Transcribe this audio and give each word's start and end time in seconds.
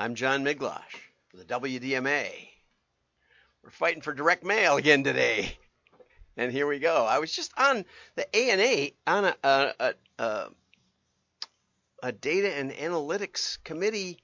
I'm 0.00 0.14
John 0.14 0.44
Miglautsch 0.44 0.94
for 1.26 1.38
the 1.38 1.44
WDMA. 1.44 2.30
We're 3.64 3.70
fighting 3.70 4.00
for 4.00 4.14
direct 4.14 4.44
mail 4.44 4.76
again 4.76 5.02
today. 5.02 5.58
And 6.36 6.52
here 6.52 6.68
we 6.68 6.78
go. 6.78 7.04
I 7.04 7.18
was 7.18 7.34
just 7.34 7.50
on 7.58 7.84
the 8.14 8.36
ANA 8.36 8.90
on 9.08 9.24
a, 9.24 9.34
a, 9.42 9.94
a, 10.20 10.46
a 12.00 12.12
data 12.12 12.54
and 12.54 12.70
analytics 12.70 13.58
committee 13.64 14.18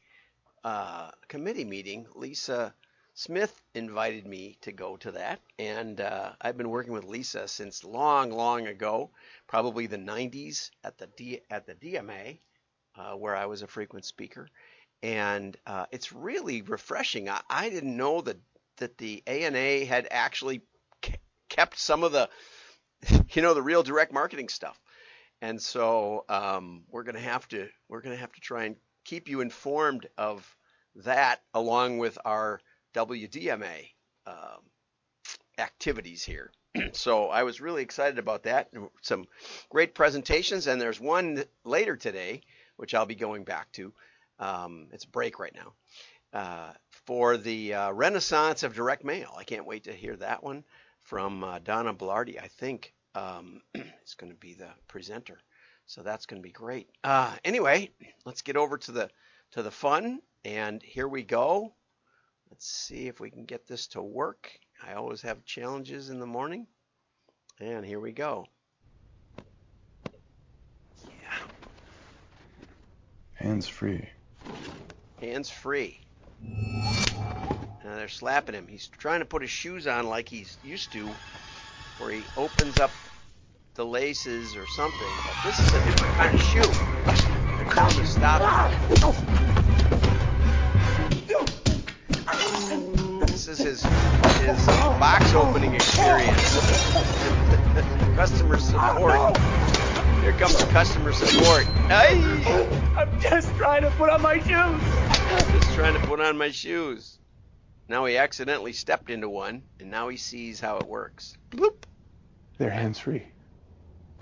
uh, 0.62 1.10
committee 1.26 1.64
meeting. 1.64 2.06
Lisa 2.14 2.72
Smith 3.14 3.60
invited 3.74 4.28
me 4.28 4.56
to 4.60 4.70
go 4.70 4.96
to 4.98 5.10
that, 5.10 5.40
and 5.58 6.00
uh, 6.00 6.34
I've 6.40 6.56
been 6.56 6.70
working 6.70 6.92
with 6.92 7.02
Lisa 7.02 7.48
since 7.48 7.82
long, 7.82 8.30
long 8.30 8.68
ago, 8.68 9.10
probably 9.48 9.88
the 9.88 9.98
90s 9.98 10.70
at 10.84 10.98
the 10.98 11.08
D, 11.16 11.40
at 11.50 11.66
the 11.66 11.74
DMA, 11.74 12.38
uh, 12.96 13.14
where 13.14 13.34
I 13.34 13.46
was 13.46 13.62
a 13.62 13.66
frequent 13.66 14.04
speaker, 14.04 14.48
and 15.04 15.54
uh, 15.66 15.84
it's 15.92 16.14
really 16.14 16.62
refreshing. 16.62 17.28
I, 17.28 17.42
I, 17.50 17.68
didn't 17.68 17.94
know 17.94 18.22
that 18.22 18.38
that 18.78 18.96
the 18.96 19.22
ANA 19.26 19.84
had 19.84 20.08
actually 20.10 20.62
kept 21.50 21.78
some 21.78 22.02
of 22.02 22.12
the, 22.12 22.30
you 23.34 23.42
know, 23.42 23.52
the 23.52 23.62
real 23.62 23.82
direct 23.82 24.14
marketing 24.14 24.48
stuff, 24.48 24.80
and 25.42 25.60
so 25.60 26.24
um, 26.30 26.84
we're 26.90 27.02
gonna 27.02 27.20
have 27.20 27.46
to 27.48 27.68
we're 27.86 28.00
gonna 28.00 28.16
have 28.16 28.32
to 28.32 28.40
try 28.40 28.64
and 28.64 28.76
keep 29.04 29.28
you 29.28 29.42
informed 29.42 30.08
of 30.16 30.56
that 30.96 31.42
along 31.52 31.98
with 31.98 32.16
our 32.24 32.62
WDMA 32.94 33.90
um, 34.26 34.62
activities 35.58 36.24
here. 36.24 36.50
so 36.92 37.28
I 37.28 37.42
was 37.42 37.60
really 37.60 37.82
excited 37.82 38.18
about 38.18 38.44
that. 38.44 38.70
Some 39.02 39.26
great 39.68 39.94
presentations, 39.94 40.66
and 40.66 40.80
there's 40.80 40.98
one 40.98 41.44
later 41.62 41.94
today, 41.94 42.40
which 42.76 42.94
I'll 42.94 43.04
be 43.04 43.14
going 43.14 43.44
back 43.44 43.70
to. 43.72 43.92
Um, 44.44 44.88
it's 44.92 45.04
a 45.04 45.08
break 45.08 45.38
right 45.38 45.54
now 45.54 45.72
uh, 46.38 46.72
for 47.06 47.38
the 47.38 47.72
uh, 47.72 47.92
Renaissance 47.92 48.62
of 48.62 48.74
Direct 48.74 49.02
Mail. 49.02 49.34
I 49.38 49.44
can't 49.44 49.66
wait 49.66 49.84
to 49.84 49.92
hear 49.92 50.16
that 50.16 50.42
one 50.42 50.64
from 51.00 51.42
uh, 51.42 51.60
Donna 51.60 51.94
Blardi. 51.94 52.38
I 52.38 52.48
think 52.48 52.92
um, 53.14 53.62
it's 53.74 54.14
going 54.14 54.30
to 54.30 54.38
be 54.38 54.52
the 54.52 54.68
presenter, 54.86 55.38
so 55.86 56.02
that's 56.02 56.26
going 56.26 56.42
to 56.42 56.46
be 56.46 56.52
great. 56.52 56.90
Uh, 57.02 57.34
anyway, 57.42 57.90
let's 58.26 58.42
get 58.42 58.58
over 58.58 58.76
to 58.76 58.92
the 58.92 59.10
to 59.52 59.62
the 59.62 59.70
fun, 59.70 60.20
and 60.44 60.82
here 60.82 61.08
we 61.08 61.22
go. 61.22 61.72
Let's 62.50 62.66
see 62.66 63.08
if 63.08 63.20
we 63.20 63.30
can 63.30 63.46
get 63.46 63.66
this 63.66 63.86
to 63.88 64.02
work. 64.02 64.50
I 64.86 64.92
always 64.92 65.22
have 65.22 65.44
challenges 65.46 66.10
in 66.10 66.18
the 66.20 66.26
morning. 66.26 66.66
And 67.60 67.86
here 67.86 68.00
we 68.00 68.12
go. 68.12 68.46
Yeah. 71.06 71.38
Hands 73.34 73.66
free. 73.66 74.08
Hands 75.24 75.48
free. 75.48 75.98
Now 76.42 77.96
they're 77.96 78.08
slapping 78.08 78.54
him. 78.54 78.66
He's 78.68 78.88
trying 78.88 79.20
to 79.20 79.24
put 79.24 79.40
his 79.40 79.50
shoes 79.50 79.86
on 79.86 80.06
like 80.06 80.28
he's 80.28 80.58
used 80.62 80.92
to, 80.92 81.08
where 81.96 82.10
he 82.10 82.22
opens 82.36 82.78
up 82.78 82.90
the 83.74 83.86
laces 83.86 84.54
or 84.54 84.66
something. 84.66 85.08
But 85.24 85.34
this 85.44 85.58
is 85.58 85.68
a 85.72 85.82
different 85.82 86.14
kind 86.16 86.34
of 86.34 86.42
shoe. 86.42 86.60
They're 87.56 87.72
telling 87.72 87.94
him 87.94 88.02
to 88.02 88.06
stop. 88.06 88.70
This 93.26 93.48
is 93.48 93.58
his 93.58 93.82
his 93.82 94.66
box 94.66 95.32
opening 95.32 95.74
experience. 95.74 96.58
customer 98.14 98.58
support. 98.58 99.38
Here 100.20 100.32
comes 100.32 100.56
the 100.56 100.64
customer 100.72 101.12
support. 101.12 101.64
Hey! 101.88 102.18
I'm 102.96 103.20
just 103.20 103.54
trying 103.56 103.82
to 103.82 103.90
put 103.90 104.08
on 104.08 104.22
my 104.22 104.38
shoes. 104.38 105.03
Just 105.36 105.74
trying 105.74 105.94
to 105.94 106.00
put 106.00 106.20
on 106.20 106.38
my 106.38 106.50
shoes. 106.50 107.18
Now 107.88 108.04
he 108.06 108.16
accidentally 108.16 108.72
stepped 108.72 109.10
into 109.10 109.28
one, 109.28 109.62
and 109.80 109.90
now 109.90 110.08
he 110.08 110.16
sees 110.16 110.60
how 110.60 110.78
it 110.78 110.86
works. 110.86 111.36
Bloop. 111.50 111.84
They're 112.58 112.70
hands 112.70 112.98
free. 112.98 113.24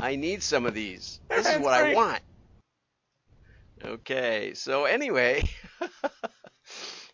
I 0.00 0.16
need 0.16 0.42
some 0.42 0.66
of 0.66 0.74
these. 0.74 1.20
This 1.28 1.48
is 1.48 1.60
what 1.60 1.74
I 1.74 1.94
want. 1.94 2.22
Okay, 3.84 4.54
so 4.54 4.84
anyway. 4.84 5.44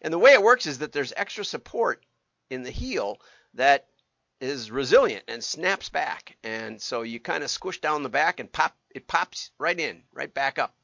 And 0.01 0.13
the 0.13 0.19
way 0.19 0.33
it 0.33 0.43
works 0.43 0.67
is 0.67 0.79
that 0.79 0.93
there's 0.93 1.13
extra 1.17 1.45
support 1.45 2.05
in 2.51 2.63
the 2.63 2.71
heel 2.71 3.21
that 3.55 3.89
is 4.41 4.71
resilient 4.71 5.25
and 5.27 5.43
snaps 5.43 5.89
back. 5.89 6.37
And 6.45 6.81
so 6.81 7.03
you 7.03 7.19
kind 7.19 7.43
of 7.43 7.51
squish 7.51 7.81
down 7.81 8.03
the 8.03 8.09
back 8.09 8.39
and 8.39 8.51
pop 8.51 8.77
it 8.95 9.07
pops 9.07 9.51
right 9.59 9.79
in, 9.79 10.05
right 10.13 10.33
back 10.33 10.59
up. 10.59 10.75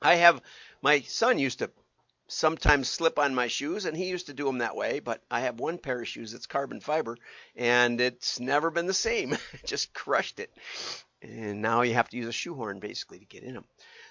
I 0.00 0.16
have 0.16 0.42
my 0.82 1.02
son 1.02 1.38
used 1.38 1.60
to 1.60 1.70
sometimes 2.28 2.88
slip 2.88 3.18
on 3.18 3.34
my 3.34 3.48
shoes 3.48 3.84
and 3.84 3.96
he 3.96 4.08
used 4.08 4.26
to 4.26 4.34
do 4.34 4.44
them 4.44 4.58
that 4.58 4.76
way, 4.76 5.00
but 5.00 5.22
I 5.30 5.40
have 5.40 5.60
one 5.60 5.78
pair 5.78 6.00
of 6.00 6.08
shoes 6.08 6.32
that's 6.32 6.46
carbon 6.46 6.80
fiber 6.80 7.16
and 7.56 8.00
it's 8.00 8.40
never 8.40 8.70
been 8.70 8.86
the 8.86 8.94
same. 8.94 9.36
Just 9.66 9.92
crushed 9.94 10.40
it. 10.40 10.50
And 11.22 11.62
now 11.62 11.82
you 11.82 11.94
have 11.94 12.08
to 12.10 12.16
use 12.16 12.28
a 12.28 12.32
shoehorn 12.32 12.80
basically 12.80 13.18
to 13.18 13.24
get 13.24 13.42
in 13.42 13.54
them. 13.54 13.64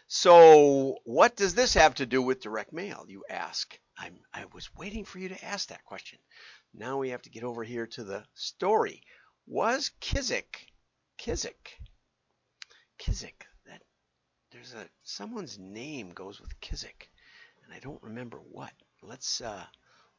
So, 0.07 0.99
what 1.05 1.35
does 1.35 1.55
this 1.55 1.75
have 1.75 1.95
to 1.95 2.05
do 2.05 2.21
with 2.21 2.41
direct 2.41 2.73
mail, 2.73 3.05
you 3.07 3.23
ask? 3.29 3.79
I'm, 3.97 4.19
I 4.33 4.45
was 4.53 4.75
waiting 4.75 5.05
for 5.05 5.19
you 5.19 5.29
to 5.29 5.45
ask 5.45 5.69
that 5.69 5.85
question. 5.85 6.19
Now 6.73 6.97
we 6.97 7.09
have 7.09 7.21
to 7.23 7.29
get 7.29 7.43
over 7.43 7.63
here 7.63 7.87
to 7.87 8.03
the 8.03 8.25
story. 8.33 9.01
Was 9.45 9.91
Kizik, 10.01 10.67
Kizik, 11.17 11.79
Kizik, 12.99 13.45
that 13.65 13.81
there's 14.51 14.73
a 14.73 14.87
someone's 15.03 15.57
name 15.59 16.11
goes 16.11 16.41
with 16.41 16.59
Kizik, 16.59 17.09
and 17.63 17.73
I 17.73 17.79
don't 17.79 18.01
remember 18.03 18.37
what. 18.51 18.71
Let's 19.01 19.41
uh, 19.41 19.65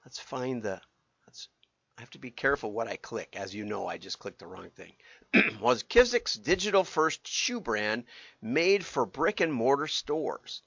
let's 0.04 0.18
find 0.18 0.62
the. 0.62 0.80
Let's. 1.26 1.48
I 1.96 2.00
have 2.00 2.10
to 2.10 2.18
be 2.18 2.30
careful 2.30 2.72
what 2.72 2.88
I 2.88 2.96
click. 2.96 3.36
As 3.36 3.54
you 3.54 3.64
know, 3.64 3.86
I 3.86 3.98
just 3.98 4.18
clicked 4.18 4.40
the 4.40 4.46
wrong 4.46 4.70
thing. 4.70 4.92
was 5.60 5.84
Kizik's 5.84 6.34
digital 6.34 6.82
first 6.82 7.26
shoe 7.26 7.60
brand 7.60 8.04
made 8.42 8.84
for 8.84 9.06
brick 9.06 9.40
and 9.40 9.52
mortar 9.52 9.86
stores? 9.86 10.62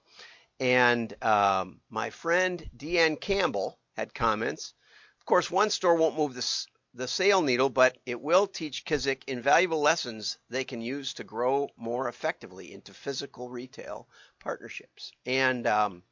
And 0.59 1.13
um, 1.23 1.81
my 1.89 2.09
friend 2.09 2.67
Deanne 2.75 3.19
Campbell 3.19 3.77
had 3.95 4.13
comments. 4.13 4.73
Of 5.19 5.25
course, 5.25 5.51
one 5.51 5.69
store 5.69 5.95
won't 5.95 6.17
move 6.17 6.33
the, 6.33 6.65
the 6.93 7.07
sale 7.07 7.41
needle, 7.41 7.69
but 7.69 7.97
it 8.05 8.21
will 8.21 8.47
teach 8.47 8.85
Kizik 8.85 9.23
invaluable 9.27 9.81
lessons 9.81 10.37
they 10.49 10.63
can 10.63 10.81
use 10.81 11.13
to 11.15 11.23
grow 11.23 11.69
more 11.75 12.07
effectively 12.07 12.71
into 12.73 12.93
physical 12.93 13.49
retail 13.49 14.07
partnerships. 14.39 15.11
And 15.25 15.67
um, 15.67 16.03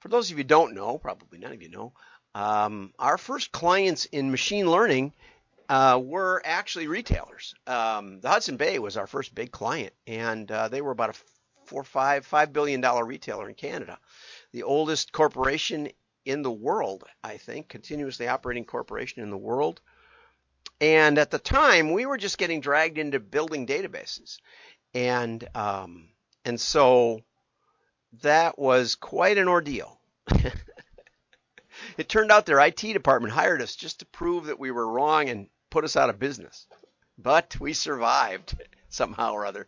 for 0.00 0.08
those 0.08 0.26
of 0.26 0.32
you 0.32 0.36
who 0.38 0.44
don't 0.44 0.74
know, 0.74 0.98
probably 0.98 1.38
none 1.38 1.52
of 1.52 1.62
you 1.62 1.70
know, 1.70 1.92
um, 2.34 2.92
our 2.98 3.18
first 3.18 3.52
clients 3.52 4.04
in 4.06 4.30
machine 4.30 4.70
learning 4.70 5.12
uh, 5.68 6.00
were 6.02 6.40
actually 6.44 6.86
retailers. 6.86 7.54
Um, 7.66 8.20
the 8.20 8.28
Hudson 8.28 8.56
Bay 8.56 8.78
was 8.78 8.96
our 8.96 9.06
first 9.06 9.34
big 9.34 9.50
client, 9.50 9.92
and 10.06 10.50
uh, 10.50 10.68
they 10.68 10.80
were 10.80 10.92
about 10.92 11.10
a 11.10 11.14
four, 11.66 11.84
five, 11.84 12.24
five 12.24 12.52
billion 12.52 12.80
dollar 12.80 13.04
retailer 13.04 13.48
in 13.48 13.54
Canada, 13.54 13.98
the 14.52 14.62
oldest 14.62 15.12
corporation 15.12 15.90
in 16.24 16.42
the 16.42 16.50
world, 16.50 17.04
I 17.22 17.36
think, 17.36 17.68
continuously 17.68 18.28
operating 18.28 18.64
corporation 18.64 19.22
in 19.22 19.30
the 19.30 19.36
world. 19.36 19.80
And 20.80 21.18
at 21.18 21.30
the 21.30 21.38
time, 21.38 21.92
we 21.92 22.06
were 22.06 22.18
just 22.18 22.38
getting 22.38 22.60
dragged 22.60 22.98
into 22.98 23.18
building 23.18 23.66
databases, 23.66 24.38
and 24.94 25.46
um, 25.54 26.10
and 26.44 26.60
so 26.60 27.22
that 28.22 28.58
was 28.58 28.94
quite 28.94 29.38
an 29.38 29.48
ordeal. 29.48 30.00
it 31.96 32.08
turned 32.08 32.30
out 32.30 32.46
their 32.46 32.60
IT 32.60 32.80
department 32.80 33.32
hired 33.34 33.62
us 33.62 33.76
just 33.76 34.00
to 34.00 34.06
prove 34.06 34.46
that 34.46 34.58
we 34.58 34.70
were 34.70 34.88
wrong 34.88 35.28
and 35.28 35.48
put 35.70 35.84
us 35.84 35.96
out 35.96 36.10
of 36.10 36.18
business, 36.18 36.66
but 37.16 37.58
we 37.60 37.72
survived 37.72 38.60
somehow 38.88 39.32
or 39.32 39.46
other. 39.46 39.66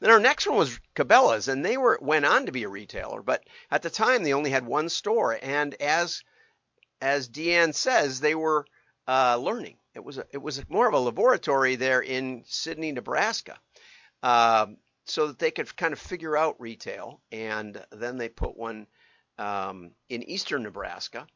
Then 0.00 0.10
our 0.10 0.20
next 0.20 0.46
one 0.46 0.56
was 0.56 0.80
Cabela's, 0.94 1.48
and 1.48 1.64
they 1.64 1.76
were 1.76 1.98
went 2.00 2.24
on 2.24 2.46
to 2.46 2.52
be 2.52 2.64
a 2.64 2.68
retailer, 2.68 3.22
but 3.22 3.44
at 3.70 3.82
the 3.82 3.90
time 3.90 4.22
they 4.22 4.32
only 4.32 4.50
had 4.50 4.66
one 4.66 4.88
store, 4.88 5.38
and 5.40 5.74
as 5.74 6.22
as 7.00 7.28
Deanne 7.28 7.74
says, 7.74 8.20
they 8.20 8.34
were 8.34 8.64
uh, 9.08 9.36
learning. 9.36 9.76
It 9.94 10.04
was 10.04 10.18
a, 10.18 10.24
it 10.32 10.38
was 10.38 10.62
more 10.70 10.88
of 10.88 10.94
a 10.94 10.98
laboratory 10.98 11.76
there 11.76 12.00
in 12.00 12.44
Sidney, 12.46 12.92
Nebraska, 12.92 13.58
um, 14.22 14.78
so 15.04 15.28
that 15.28 15.38
they 15.38 15.50
could 15.50 15.74
kind 15.76 15.92
of 15.92 15.98
figure 15.98 16.36
out 16.36 16.60
retail, 16.60 17.20
and 17.30 17.84
then 17.90 18.18
they 18.18 18.28
put 18.28 18.56
one 18.56 18.86
um, 19.38 19.90
in 20.08 20.22
eastern 20.22 20.62
Nebraska, 20.62 21.26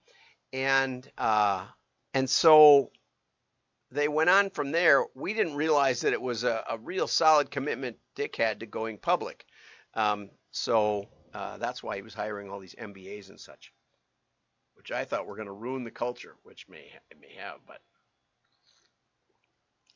and 0.53 1.11
uh, 1.19 1.67
and 2.15 2.29
so 2.29 2.91
they 3.91 4.09
went 4.09 4.31
on 4.31 4.51
from 4.51 4.73
there. 4.73 5.05
We 5.15 5.35
didn't 5.35 5.57
realize 5.57 6.01
that 6.01 6.13
it 6.13 6.21
was 6.21 6.45
a, 6.45 6.65
a 6.69 6.79
real 6.79 7.07
solid 7.07 7.51
commitment 7.51 7.97
Dick 8.15 8.37
had 8.37 8.61
to 8.61 8.67
going 8.67 8.99
public. 8.99 9.45
Um, 9.95 10.31
so 10.51 11.09
uh, 11.35 11.59
that's 11.59 11.83
why 11.83 11.97
he 11.97 12.03
was 12.03 12.15
hiring 12.15 12.51
all 12.51 12.59
these 12.59 12.75
MBAs 12.75 13.29
and 13.29 13.39
such, 13.39 13.73
which 14.75 14.91
I 14.91 15.05
thought 15.05 15.27
were 15.27 15.37
going 15.37 15.47
to 15.47 15.53
ruin 15.53 15.85
the 15.85 15.91
culture, 15.91 16.37
which 16.43 16.69
may 16.69 16.91
it 17.11 17.21
may 17.21 17.35
have, 17.39 17.59
but 17.67 17.81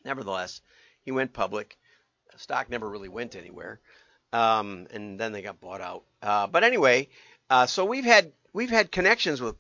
nevertheless, 0.05 0.61
he 1.03 1.13
went 1.13 1.33
public. 1.33 1.79
Stock 2.37 2.71
never 2.71 2.89
really 2.89 3.09
went 3.09 3.37
anywhere, 3.37 3.81
um, 4.33 4.87
and 4.93 5.19
then 5.19 5.33
they 5.33 5.43
got 5.43 5.61
bought 5.61 5.81
out. 5.81 6.05
Uh, 6.23 6.47
but 6.47 6.65
anyway, 6.65 7.09
uh, 7.49 7.67
so 7.67 7.85
we've 7.85 8.05
had 8.05 8.33
we've 8.53 8.71
had 8.71 8.93
connections 8.93 9.41
with 9.41 9.57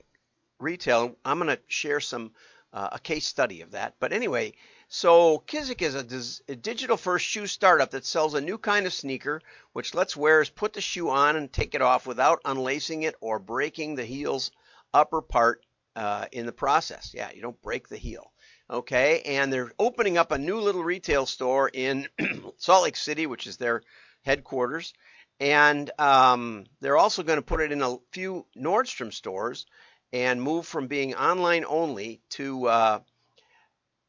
retail. 0.58 1.16
I'm 1.24 1.38
going 1.38 1.56
to 1.56 1.62
share 1.68 2.00
some 2.00 2.32
uh, 2.72 2.90
a 2.92 2.98
case 2.98 3.26
study 3.26 3.62
of 3.62 3.72
that. 3.72 3.94
But 3.98 4.12
anyway, 4.12 4.54
so 4.88 5.42
Kizik 5.46 5.82
is 5.82 5.94
a, 5.94 6.52
a 6.52 6.56
digital 6.56 6.96
first 6.96 7.24
shoe 7.26 7.46
startup 7.46 7.90
that 7.92 8.04
sells 8.04 8.34
a 8.34 8.40
new 8.40 8.58
kind 8.58 8.86
of 8.86 8.92
sneaker 8.92 9.40
which 9.72 9.94
lets 9.94 10.16
wearers 10.16 10.50
put 10.50 10.72
the 10.72 10.80
shoe 10.80 11.10
on 11.10 11.36
and 11.36 11.52
take 11.52 11.74
it 11.74 11.82
off 11.82 12.06
without 12.06 12.40
unlacing 12.44 13.02
it 13.02 13.14
or 13.20 13.38
breaking 13.38 13.94
the 13.94 14.04
heel's 14.04 14.50
upper 14.92 15.22
part 15.22 15.64
uh, 16.00 16.24
in 16.32 16.46
the 16.46 16.52
process. 16.52 17.12
Yeah, 17.14 17.30
you 17.34 17.42
don't 17.42 17.60
break 17.60 17.88
the 17.88 17.98
heel. 17.98 18.32
Okay, 18.70 19.20
and 19.22 19.52
they're 19.52 19.70
opening 19.78 20.16
up 20.16 20.32
a 20.32 20.38
new 20.38 20.58
little 20.58 20.82
retail 20.82 21.26
store 21.26 21.70
in 21.72 22.08
Salt 22.56 22.84
Lake 22.84 22.96
City, 22.96 23.26
which 23.26 23.46
is 23.46 23.58
their 23.58 23.82
headquarters. 24.22 24.94
And 25.40 25.90
um, 25.98 26.64
they're 26.80 26.96
also 26.96 27.22
going 27.22 27.38
to 27.38 27.44
put 27.44 27.60
it 27.60 27.70
in 27.70 27.82
a 27.82 27.98
few 28.12 28.46
Nordstrom 28.56 29.12
stores 29.12 29.66
and 30.10 30.42
move 30.42 30.66
from 30.66 30.86
being 30.86 31.14
online 31.14 31.66
only 31.68 32.22
to 32.30 32.66
uh, 32.66 33.00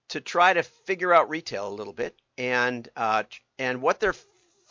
to 0.10 0.22
try 0.22 0.54
to 0.54 0.64
figure 0.64 1.14
out 1.14 1.30
retail 1.30 1.68
a 1.68 1.76
little 1.76 1.94
bit. 1.94 2.16
And 2.38 2.88
uh, 2.96 3.24
and 3.60 3.82
what 3.82 4.00
they're 4.00 4.16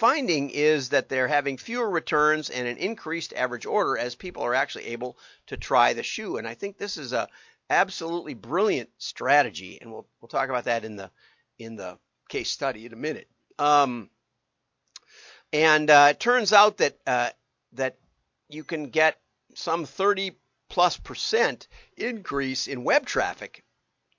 finding 0.00 0.48
is 0.48 0.88
that 0.88 1.10
they're 1.10 1.28
having 1.28 1.58
fewer 1.58 1.88
returns 1.88 2.48
and 2.48 2.66
an 2.66 2.78
increased 2.78 3.34
average 3.34 3.66
order 3.66 3.98
as 3.98 4.14
people 4.14 4.42
are 4.42 4.54
actually 4.54 4.86
able 4.86 5.18
to 5.46 5.58
try 5.58 5.92
the 5.92 6.02
shoe. 6.02 6.38
And 6.38 6.48
I 6.48 6.54
think 6.54 6.78
this 6.78 6.96
is 6.96 7.12
a 7.12 7.28
absolutely 7.68 8.32
brilliant 8.32 8.88
strategy, 8.96 9.78
and 9.80 9.92
we'll 9.92 10.06
we'll 10.20 10.30
talk 10.30 10.48
about 10.48 10.64
that 10.64 10.86
in 10.86 10.96
the 10.96 11.10
in 11.58 11.76
the 11.76 11.98
case 12.30 12.50
study 12.50 12.86
in 12.86 12.94
a 12.94 12.96
minute. 12.96 13.28
Um, 13.58 14.08
and 15.52 15.90
uh, 15.90 16.08
it 16.10 16.18
turns 16.18 16.54
out 16.54 16.78
that 16.78 16.96
uh, 17.06 17.30
that 17.74 17.98
you 18.48 18.64
can 18.64 18.88
get 18.88 19.20
some 19.54 19.84
30 19.84 20.32
plus 20.70 20.96
percent 20.96 21.68
increase 21.98 22.68
in 22.68 22.84
web 22.84 23.04
traffic 23.04 23.64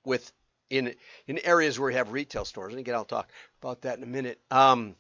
with 0.06 0.32
in 0.70 0.94
in 1.26 1.40
areas 1.40 1.80
where 1.80 1.90
you 1.90 1.98
have 1.98 2.12
retail 2.12 2.46
stores. 2.46 2.74
And 2.74 2.80
again, 2.80 2.94
I'll 2.94 3.04
talk 3.04 3.32
about 3.62 3.82
that 3.82 3.98
in 3.98 4.04
a 4.04 4.08
minute. 4.08 4.40
Um, 4.52 4.96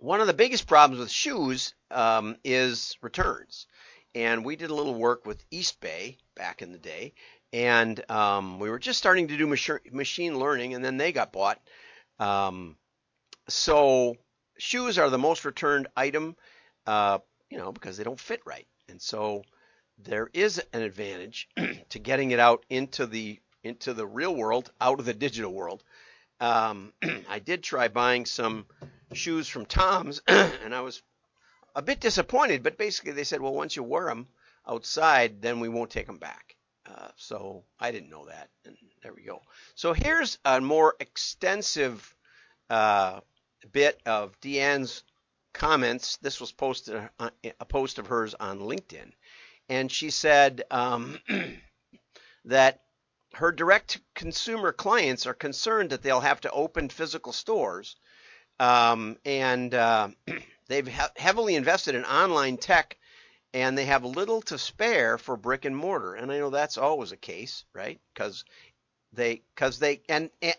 one 0.00 0.20
of 0.20 0.26
the 0.26 0.34
biggest 0.34 0.66
problems 0.66 0.98
with 0.98 1.10
shoes 1.10 1.74
um, 1.90 2.36
is 2.42 2.96
returns, 3.02 3.66
and 4.14 4.44
we 4.44 4.56
did 4.56 4.70
a 4.70 4.74
little 4.74 4.94
work 4.94 5.26
with 5.26 5.48
Eastbay 5.50 6.16
back 6.34 6.62
in 6.62 6.72
the 6.72 6.78
day, 6.78 7.12
and 7.52 8.10
um, 8.10 8.58
we 8.58 8.70
were 8.70 8.78
just 8.78 8.98
starting 8.98 9.28
to 9.28 9.36
do 9.36 9.46
machine 9.46 10.38
learning, 10.38 10.74
and 10.74 10.84
then 10.84 10.96
they 10.96 11.12
got 11.12 11.32
bought. 11.32 11.60
Um, 12.18 12.76
so 13.48 14.16
shoes 14.58 14.98
are 14.98 15.10
the 15.10 15.18
most 15.18 15.44
returned 15.44 15.88
item, 15.96 16.36
uh, 16.86 17.18
you 17.50 17.58
know, 17.58 17.72
because 17.72 17.96
they 17.96 18.04
don't 18.04 18.20
fit 18.20 18.40
right. 18.44 18.66
And 18.88 19.00
so 19.00 19.42
there 19.98 20.30
is 20.32 20.62
an 20.72 20.82
advantage 20.82 21.48
to 21.90 21.98
getting 21.98 22.30
it 22.30 22.40
out 22.40 22.64
into 22.70 23.06
the 23.06 23.38
into 23.62 23.92
the 23.92 24.06
real 24.06 24.34
world, 24.34 24.72
out 24.80 25.00
of 25.00 25.04
the 25.04 25.12
digital 25.12 25.52
world. 25.52 25.82
Um, 26.40 26.94
I 27.28 27.38
did 27.38 27.62
try 27.62 27.88
buying 27.88 28.24
some 28.24 28.66
shoes 29.12 29.48
from 29.48 29.66
Tom's, 29.66 30.20
and 30.28 30.74
I 30.74 30.80
was 30.80 31.02
a 31.74 31.82
bit 31.82 32.00
disappointed. 32.00 32.62
But 32.62 32.78
basically, 32.78 33.12
they 33.12 33.24
said, 33.24 33.40
well, 33.40 33.54
once 33.54 33.76
you 33.76 33.82
wear 33.82 34.06
them 34.06 34.28
outside, 34.66 35.42
then 35.42 35.60
we 35.60 35.68
won't 35.68 35.90
take 35.90 36.06
them 36.06 36.18
back. 36.18 36.56
Uh, 36.86 37.08
so 37.16 37.64
I 37.78 37.92
didn't 37.92 38.10
know 38.10 38.26
that, 38.26 38.48
and 38.64 38.76
there 39.02 39.12
we 39.12 39.22
go. 39.22 39.42
So 39.74 39.92
here's 39.92 40.38
a 40.44 40.60
more 40.60 40.96
extensive 40.98 42.16
uh, 42.68 43.20
bit 43.72 44.00
of 44.06 44.40
Deanne's 44.40 45.04
comments. 45.52 46.16
This 46.16 46.40
was 46.40 46.52
posted 46.52 47.08
uh, 47.18 47.30
a 47.60 47.64
post 47.64 47.98
of 47.98 48.06
hers 48.08 48.34
on 48.34 48.60
LinkedIn, 48.60 49.12
and 49.68 49.90
she 49.90 50.10
said 50.10 50.64
um, 50.70 51.20
that 52.46 52.82
her 53.34 53.52
direct 53.52 54.00
consumer 54.14 54.72
clients 54.72 55.26
are 55.26 55.34
concerned 55.34 55.90
that 55.90 56.02
they'll 56.02 56.20
have 56.20 56.40
to 56.40 56.50
open 56.50 56.88
physical 56.88 57.32
stores, 57.32 57.96
um, 58.60 59.16
and 59.24 59.74
uh, 59.74 60.08
they've 60.68 60.86
heavily 61.16 61.56
invested 61.56 61.96
in 61.96 62.04
online 62.04 62.58
tech, 62.58 62.96
and 63.52 63.76
they 63.76 63.86
have 63.86 64.04
little 64.04 64.42
to 64.42 64.58
spare 64.58 65.18
for 65.18 65.36
brick 65.36 65.64
and 65.64 65.76
mortar. 65.76 66.14
And 66.14 66.30
I 66.30 66.38
know 66.38 66.50
that's 66.50 66.78
always 66.78 67.10
a 67.10 67.16
case, 67.16 67.64
right? 67.74 67.98
Because 68.14 68.44
they, 69.12 69.42
because 69.54 69.80
they, 69.80 70.02
and, 70.08 70.30
and 70.42 70.54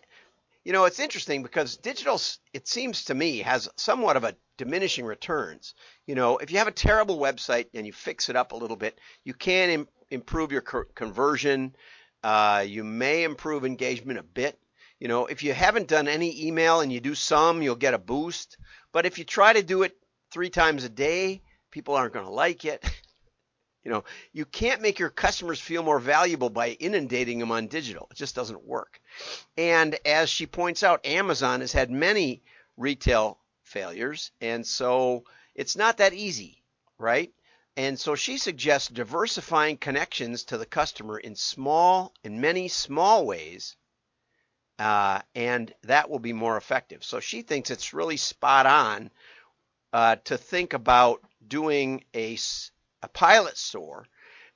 you 0.64 0.72
know, 0.72 0.84
it's 0.84 1.00
interesting 1.00 1.42
because 1.42 1.76
digital, 1.76 2.20
it 2.52 2.68
seems 2.68 3.04
to 3.04 3.14
me, 3.14 3.38
has 3.38 3.68
somewhat 3.76 4.16
of 4.16 4.24
a 4.24 4.36
diminishing 4.58 5.04
returns. 5.04 5.74
You 6.06 6.14
know, 6.14 6.38
if 6.38 6.50
you 6.50 6.58
have 6.58 6.68
a 6.68 6.72
terrible 6.72 7.18
website 7.18 7.66
and 7.72 7.86
you 7.86 7.92
fix 7.92 8.28
it 8.28 8.36
up 8.36 8.52
a 8.52 8.56
little 8.56 8.76
bit, 8.76 8.98
you 9.24 9.34
can 9.34 9.70
Im- 9.70 9.88
improve 10.10 10.52
your 10.52 10.62
co- 10.62 10.84
conversion. 10.94 11.74
Uh, 12.22 12.64
you 12.66 12.84
may 12.84 13.24
improve 13.24 13.64
engagement 13.64 14.18
a 14.18 14.24
bit. 14.24 14.58
You 15.02 15.08
know, 15.08 15.26
if 15.26 15.42
you 15.42 15.52
haven't 15.52 15.88
done 15.88 16.06
any 16.06 16.46
email 16.46 16.80
and 16.80 16.92
you 16.92 17.00
do 17.00 17.16
some, 17.16 17.60
you'll 17.60 17.74
get 17.74 17.92
a 17.92 17.98
boost. 17.98 18.56
But 18.92 19.04
if 19.04 19.18
you 19.18 19.24
try 19.24 19.52
to 19.52 19.60
do 19.60 19.82
it 19.82 19.96
three 20.30 20.48
times 20.48 20.84
a 20.84 20.88
day, 20.88 21.42
people 21.72 21.96
aren't 21.96 22.12
going 22.12 22.24
to 22.24 22.30
like 22.30 22.64
it. 22.64 22.88
You 23.84 23.90
know, 23.90 24.04
you 24.32 24.44
can't 24.44 24.80
make 24.80 25.00
your 25.00 25.10
customers 25.10 25.60
feel 25.60 25.82
more 25.82 25.98
valuable 25.98 26.50
by 26.50 26.68
inundating 26.68 27.40
them 27.40 27.50
on 27.50 27.66
digital. 27.66 28.06
It 28.12 28.16
just 28.16 28.36
doesn't 28.36 28.64
work. 28.64 29.00
And 29.56 29.98
as 30.06 30.30
she 30.30 30.46
points 30.46 30.84
out, 30.84 31.04
Amazon 31.04 31.62
has 31.62 31.72
had 31.72 31.90
many 31.90 32.44
retail 32.76 33.40
failures, 33.64 34.30
and 34.40 34.64
so 34.64 35.24
it's 35.56 35.74
not 35.74 35.96
that 35.96 36.12
easy, 36.12 36.62
right? 36.96 37.32
And 37.76 37.98
so 37.98 38.14
she 38.14 38.38
suggests 38.38 38.88
diversifying 38.88 39.78
connections 39.78 40.44
to 40.44 40.58
the 40.58 40.64
customer 40.64 41.18
in 41.18 41.34
small, 41.34 42.14
in 42.22 42.40
many 42.40 42.68
small 42.68 43.26
ways, 43.26 43.74
uh, 44.82 45.22
and 45.36 45.72
that 45.84 46.10
will 46.10 46.18
be 46.18 46.32
more 46.32 46.56
effective. 46.56 47.04
So 47.04 47.20
she 47.20 47.42
thinks 47.42 47.70
it's 47.70 47.94
really 47.94 48.16
spot 48.16 48.66
on 48.66 49.12
uh, 49.92 50.16
to 50.24 50.36
think 50.36 50.72
about 50.72 51.22
doing 51.46 52.02
a 52.14 52.36
a 53.02 53.08
pilot 53.08 53.56
store 53.56 54.06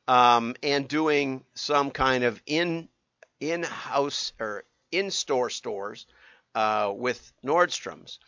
um, 0.08 0.56
and 0.64 0.88
doing 0.88 1.44
some 1.54 1.92
kind 1.92 2.24
of 2.24 2.42
in 2.44 2.88
in 3.38 3.62
house 3.62 4.32
or 4.40 4.64
in 4.90 5.12
store 5.12 5.48
stores 5.48 6.06
uh, 6.56 6.92
with 6.96 7.32
Nordstrom's. 7.44 8.18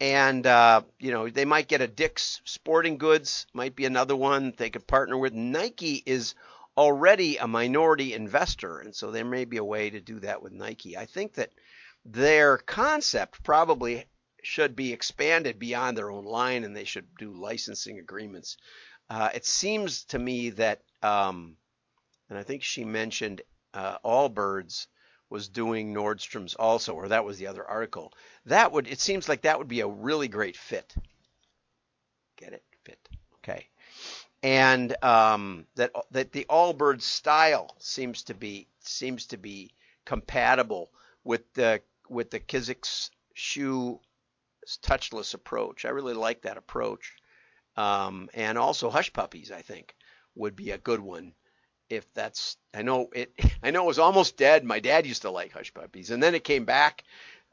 And 0.00 0.46
uh, 0.46 0.82
you 0.98 1.12
know 1.12 1.30
they 1.30 1.46
might 1.46 1.68
get 1.68 1.80
a 1.80 1.88
Dick's 1.88 2.42
Sporting 2.44 2.98
Goods, 2.98 3.46
might 3.54 3.74
be 3.74 3.86
another 3.86 4.16
one 4.16 4.52
they 4.58 4.68
could 4.68 4.86
partner 4.86 5.16
with. 5.16 5.32
Nike 5.32 6.02
is 6.04 6.34
already 6.78 7.36
a 7.36 7.46
minority 7.46 8.14
investor, 8.14 8.80
and 8.80 8.94
so 8.94 9.10
there 9.10 9.24
may 9.24 9.44
be 9.44 9.56
a 9.56 9.64
way 9.64 9.90
to 9.90 10.00
do 10.00 10.20
that 10.20 10.42
with 10.42 10.52
Nike. 10.52 10.96
I 10.96 11.06
think 11.06 11.34
that 11.34 11.50
their 12.04 12.58
concept 12.58 13.42
probably 13.42 14.04
should 14.42 14.76
be 14.76 14.92
expanded 14.92 15.58
beyond 15.58 15.96
their 15.96 16.10
own 16.10 16.24
line, 16.24 16.64
and 16.64 16.74
they 16.74 16.84
should 16.84 17.06
do 17.18 17.32
licensing 17.32 17.98
agreements 17.98 18.56
uh, 19.10 19.30
it 19.34 19.44
seems 19.44 20.04
to 20.04 20.18
me 20.18 20.50
that, 20.50 20.82
um, 21.02 21.56
and 22.28 22.38
I 22.38 22.42
think 22.42 22.62
she 22.62 22.84
mentioned 22.84 23.40
uh, 23.72 23.98
Allbirds 24.04 24.86
was 25.30 25.48
doing 25.48 25.94
Nordstrom's 25.94 26.54
also, 26.54 26.94
or 26.94 27.08
that 27.08 27.24
was 27.24 27.38
the 27.38 27.46
other 27.46 27.64
article. 27.64 28.12
That 28.46 28.72
would, 28.72 28.86
it 28.86 29.00
seems 29.00 29.28
like 29.28 29.42
that 29.42 29.58
would 29.58 29.68
be 29.68 29.80
a 29.80 29.88
really 29.88 30.28
great 30.28 30.56
fit. 30.56 30.94
Get 32.36 32.52
it? 32.52 32.64
Fit. 32.84 33.08
Okay. 33.36 33.68
And 34.42 34.96
um, 35.02 35.66
that 35.74 35.90
that 36.12 36.32
the 36.32 36.46
Allbirds 36.48 37.02
style 37.02 37.74
seems 37.78 38.22
to 38.24 38.34
be 38.34 38.68
seems 38.80 39.26
to 39.26 39.36
be 39.36 39.72
compatible 40.04 40.90
with 41.24 41.52
the 41.54 41.82
with 42.08 42.30
the 42.30 42.40
Kizik's 42.40 43.10
shoe 43.34 44.00
touchless 44.82 45.34
approach. 45.34 45.84
I 45.84 45.90
really 45.90 46.14
like 46.14 46.42
that 46.42 46.56
approach. 46.56 47.14
Um, 47.76 48.28
and 48.34 48.58
also 48.58 48.90
Hush 48.90 49.12
Puppies, 49.12 49.50
I 49.52 49.62
think, 49.62 49.94
would 50.34 50.56
be 50.56 50.72
a 50.72 50.78
good 50.78 51.00
one. 51.00 51.32
If 51.88 52.12
that's, 52.12 52.56
I 52.74 52.82
know 52.82 53.08
it, 53.14 53.32
I 53.62 53.70
know 53.70 53.84
it 53.84 53.86
was 53.86 53.98
almost 53.98 54.36
dead. 54.36 54.64
My 54.64 54.80
dad 54.80 55.06
used 55.06 55.22
to 55.22 55.30
like 55.30 55.52
Hush 55.52 55.72
Puppies, 55.72 56.10
and 56.10 56.22
then 56.22 56.34
it 56.34 56.44
came 56.44 56.64
back, 56.64 57.04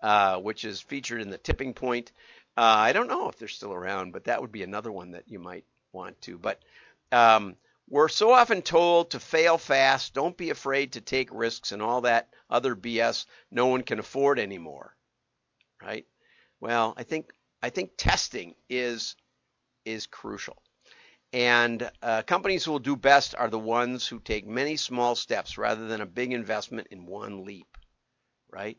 uh, 0.02 0.38
which 0.38 0.66
is 0.66 0.82
featured 0.82 1.22
in 1.22 1.30
the 1.30 1.38
Tipping 1.38 1.74
Point. 1.74 2.12
Uh, 2.58 2.62
I 2.62 2.94
don't 2.94 3.08
know 3.08 3.30
if 3.30 3.38
they're 3.38 3.48
still 3.48 3.74
around, 3.74 4.14
but 4.14 4.26
that 4.26 4.42
would 4.42 4.52
be 4.52 4.64
another 4.64 4.92
one 4.92 5.12
that 5.12 5.26
you 5.28 5.40
might 5.40 5.66
want 5.96 6.22
to. 6.24 6.38
But 6.38 6.62
um, 7.12 7.58
we're 7.90 8.10
so 8.10 8.32
often 8.34 8.62
told 8.62 9.12
to 9.12 9.22
fail 9.22 9.58
fast, 9.58 10.14
don't 10.14 10.38
be 10.38 10.52
afraid 10.52 10.94
to 10.94 11.02
take 11.02 11.30
risks, 11.32 11.72
and 11.72 11.82
all 11.82 12.02
that 12.02 12.30
other 12.52 12.76
BS 12.76 13.26
no 13.52 13.68
one 13.68 13.84
can 13.84 14.00
afford 14.00 14.40
anymore, 14.40 14.96
right? 15.82 16.06
Well, 16.60 16.94
I 16.98 17.04
think 17.04 17.32
I 17.64 17.70
think 17.70 17.92
testing 17.98 18.56
is 18.70 19.16
is 19.86 20.08
crucial. 20.08 20.58
And 21.34 21.92
uh, 22.02 22.24
companies 22.24 22.66
who 22.66 22.72
will 22.72 22.80
do 22.80 22.96
best 22.96 23.36
are 23.36 23.50
the 23.50 23.60
ones 23.60 24.08
who 24.08 24.20
take 24.20 24.48
many 24.48 24.78
small 24.78 25.16
steps 25.16 25.58
rather 25.58 25.88
than 25.88 26.02
a 26.02 26.06
big 26.08 26.34
investment 26.34 26.88
in 26.92 27.06
one 27.06 27.46
leap, 27.46 27.78
right? 28.52 28.78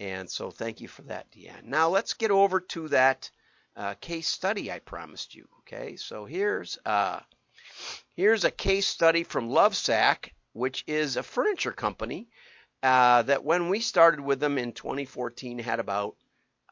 And 0.00 0.30
so 0.30 0.50
thank 0.50 0.80
you 0.80 0.88
for 0.88 1.02
that, 1.02 1.30
Deanne. 1.32 1.64
Now 1.64 1.88
let's 1.88 2.14
get 2.14 2.30
over 2.30 2.60
to 2.60 2.88
that 2.88 3.30
uh, 3.76 3.94
case 3.94 4.28
study 4.28 4.70
I 4.70 4.78
promised 4.78 5.34
you. 5.34 5.48
Okay, 5.60 5.96
so 5.96 6.24
here's 6.24 6.78
uh, 6.84 7.20
Here's 8.14 8.44
a 8.44 8.50
case 8.50 8.86
study 8.86 9.24
from 9.24 9.48
Lovesac, 9.48 10.32
which 10.52 10.84
is 10.86 11.16
a 11.16 11.22
furniture 11.22 11.72
company 11.72 12.28
uh, 12.82 13.22
that 13.22 13.44
when 13.44 13.70
we 13.70 13.80
started 13.80 14.20
with 14.20 14.40
them 14.40 14.58
in 14.58 14.72
2014 14.72 15.58
had 15.58 15.80
about, 15.80 16.16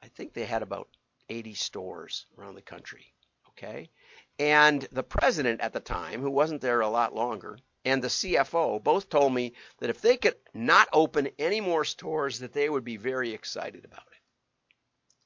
I 0.02 0.08
think 0.08 0.34
they 0.34 0.44
had 0.44 0.62
about 0.62 0.88
80 1.28 1.54
stores 1.54 2.26
around 2.36 2.54
the 2.56 2.62
country. 2.62 3.14
Okay. 3.48 3.90
And 4.38 4.82
the 4.92 5.02
president 5.02 5.62
at 5.62 5.72
the 5.72 5.80
time, 5.80 6.20
who 6.20 6.30
wasn't 6.30 6.60
there 6.60 6.80
a 6.82 6.88
lot 6.88 7.14
longer, 7.14 7.58
and 7.84 8.04
the 8.04 8.08
CFO 8.08 8.82
both 8.82 9.08
told 9.08 9.32
me 9.32 9.54
that 9.78 9.88
if 9.90 10.02
they 10.02 10.18
could 10.18 10.36
not 10.52 10.88
open 10.92 11.30
any 11.38 11.62
more 11.62 11.86
stores, 11.86 12.40
that 12.40 12.52
they 12.52 12.68
would 12.68 12.84
be 12.84 12.98
very 12.98 13.32
excited 13.32 13.86
about. 13.86 14.09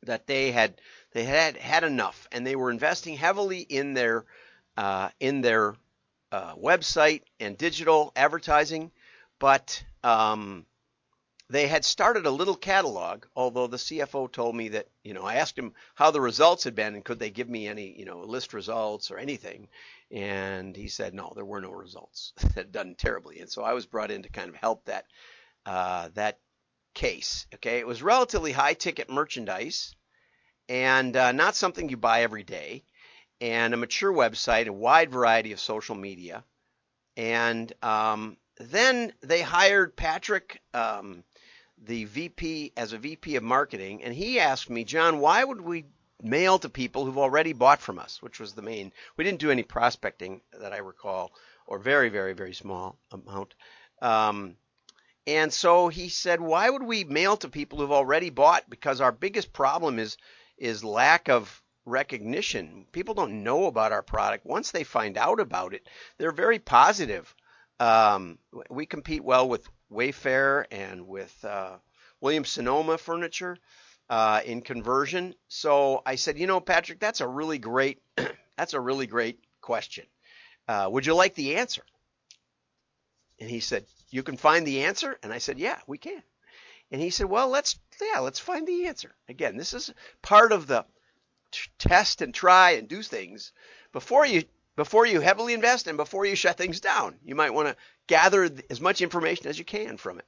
That 0.04 0.26
they 0.26 0.52
had 0.52 0.80
they 1.12 1.24
had 1.24 1.56
had 1.56 1.84
enough, 1.84 2.28
and 2.32 2.46
they 2.46 2.56
were 2.56 2.70
investing 2.70 3.16
heavily 3.16 3.60
in 3.60 3.94
their 3.94 4.24
uh, 4.76 5.10
in 5.20 5.40
their 5.40 5.74
uh, 6.32 6.54
website 6.56 7.22
and 7.38 7.56
digital 7.56 8.12
advertising, 8.16 8.90
but 9.38 9.84
um, 10.02 10.66
they 11.50 11.68
had 11.68 11.84
started 11.84 12.26
a 12.26 12.30
little 12.30 12.56
catalog, 12.56 13.26
although 13.36 13.66
the 13.66 13.76
CFO 13.76 14.32
told 14.32 14.56
me 14.56 14.68
that, 14.70 14.88
you 15.02 15.14
know, 15.14 15.22
I 15.22 15.36
asked 15.36 15.58
him 15.58 15.74
how 15.94 16.10
the 16.10 16.20
results 16.20 16.64
had 16.64 16.74
been 16.74 16.94
and 16.94 17.04
could 17.04 17.18
they 17.18 17.30
give 17.30 17.48
me 17.48 17.68
any, 17.68 17.96
you 17.96 18.04
know, 18.04 18.20
list 18.20 18.54
results 18.54 19.10
or 19.10 19.18
anything. 19.18 19.68
And 20.10 20.74
he 20.74 20.88
said, 20.88 21.14
no, 21.14 21.32
there 21.34 21.44
were 21.44 21.60
no 21.60 21.70
results. 21.70 22.32
that 22.40 22.54
had 22.54 22.72
done 22.72 22.94
terribly. 22.96 23.40
And 23.40 23.50
so 23.50 23.62
I 23.62 23.74
was 23.74 23.86
brought 23.86 24.10
in 24.10 24.22
to 24.22 24.28
kind 24.30 24.48
of 24.48 24.56
help 24.56 24.86
that, 24.86 25.04
uh, 25.66 26.08
that 26.14 26.38
case. 26.94 27.46
Okay. 27.54 27.78
It 27.78 27.86
was 27.86 28.02
relatively 28.02 28.52
high 28.52 28.74
ticket 28.74 29.10
merchandise 29.10 29.94
and 30.68 31.16
uh, 31.16 31.32
not 31.32 31.56
something 31.56 31.88
you 31.88 31.96
buy 31.96 32.22
every 32.22 32.42
day 32.42 32.84
and 33.40 33.74
a 33.74 33.76
mature 33.76 34.12
website, 34.12 34.66
a 34.66 34.72
wide 34.72 35.10
variety 35.10 35.52
of 35.52 35.60
social 35.60 35.94
media. 35.94 36.44
And 37.16 37.72
um, 37.82 38.36
then 38.58 39.12
they 39.20 39.42
hired 39.42 39.96
Patrick 39.96 40.62
um, 40.72 41.24
the 41.82 42.04
VP 42.04 42.72
as 42.76 42.92
a 42.92 42.98
VP 42.98 43.36
of 43.36 43.42
marketing, 43.42 44.02
and 44.02 44.14
he 44.14 44.40
asked 44.40 44.70
me, 44.70 44.84
John, 44.84 45.18
why 45.18 45.44
would 45.44 45.60
we 45.60 45.84
mail 46.24 46.58
to 46.58 46.68
people 46.68 47.04
who've 47.04 47.18
already 47.18 47.52
bought 47.52 47.80
from 47.80 47.98
us, 47.98 48.22
which 48.22 48.40
was 48.40 48.54
the 48.54 48.62
main. 48.62 48.92
We 49.16 49.24
didn't 49.24 49.40
do 49.40 49.50
any 49.50 49.62
prospecting 49.62 50.40
that 50.58 50.72
I 50.72 50.78
recall, 50.78 51.32
or 51.66 51.78
very, 51.78 52.08
very, 52.08 52.32
very 52.32 52.54
small 52.54 52.98
amount. 53.12 53.54
Um, 54.00 54.56
and 55.26 55.52
so 55.52 55.88
he 55.88 56.08
said, 56.08 56.40
why 56.40 56.68
would 56.68 56.82
we 56.82 57.04
mail 57.04 57.36
to 57.38 57.48
people 57.48 57.78
who've 57.78 57.92
already 57.92 58.30
bought? 58.30 58.68
Because 58.68 59.00
our 59.00 59.12
biggest 59.12 59.52
problem 59.52 59.98
is 59.98 60.16
is 60.58 60.84
lack 60.84 61.28
of 61.28 61.62
recognition. 61.84 62.86
People 62.92 63.14
don't 63.14 63.42
know 63.42 63.66
about 63.66 63.92
our 63.92 64.02
product. 64.02 64.46
Once 64.46 64.70
they 64.70 64.84
find 64.84 65.18
out 65.18 65.40
about 65.40 65.74
it, 65.74 65.88
they're 66.18 66.32
very 66.32 66.58
positive. 66.58 67.34
Um, 67.80 68.38
we 68.70 68.86
compete 68.86 69.24
well 69.24 69.48
with 69.48 69.68
Wayfair 69.90 70.66
and 70.70 71.06
with 71.08 71.44
uh, 71.44 71.76
Sonoma 72.44 72.98
Furniture 72.98 73.58
uh, 74.08 74.40
in 74.44 74.60
conversion. 74.60 75.34
So 75.48 76.02
I 76.06 76.16
said, 76.16 76.38
you 76.38 76.46
know, 76.46 76.60
Patrick, 76.60 77.00
that's 77.00 77.20
a 77.20 77.26
really 77.26 77.58
great 77.58 78.00
that's 78.56 78.74
a 78.74 78.80
really 78.80 79.06
great 79.06 79.40
question. 79.60 80.06
Uh, 80.68 80.88
would 80.90 81.06
you 81.06 81.14
like 81.14 81.34
the 81.34 81.56
answer? 81.56 81.82
And 83.40 83.50
he 83.50 83.60
said, 83.60 83.84
you 84.14 84.22
can 84.22 84.36
find 84.36 84.64
the 84.64 84.84
answer. 84.84 85.18
And 85.24 85.32
I 85.32 85.38
said, 85.38 85.58
yeah, 85.58 85.80
we 85.88 85.98
can. 85.98 86.22
And 86.92 87.00
he 87.00 87.10
said, 87.10 87.26
well, 87.26 87.48
let's 87.48 87.76
yeah, 88.00 88.20
let's 88.20 88.38
find 88.38 88.66
the 88.66 88.86
answer. 88.86 89.12
Again, 89.28 89.56
this 89.56 89.74
is 89.74 89.92
part 90.22 90.52
of 90.52 90.68
the 90.68 90.84
t- 91.50 91.68
test 91.78 92.22
and 92.22 92.32
try 92.32 92.72
and 92.72 92.86
do 92.86 93.02
things 93.02 93.50
before 93.92 94.24
you 94.24 94.44
before 94.76 95.04
you 95.04 95.20
heavily 95.20 95.52
invest 95.52 95.88
and 95.88 95.96
before 95.96 96.26
you 96.26 96.36
shut 96.36 96.56
things 96.56 96.78
down. 96.78 97.16
You 97.24 97.34
might 97.34 97.54
want 97.54 97.66
to 97.68 97.76
gather 98.06 98.48
as 98.70 98.80
much 98.80 99.00
information 99.00 99.48
as 99.48 99.58
you 99.58 99.64
can 99.64 99.96
from 99.96 100.20
it. 100.20 100.26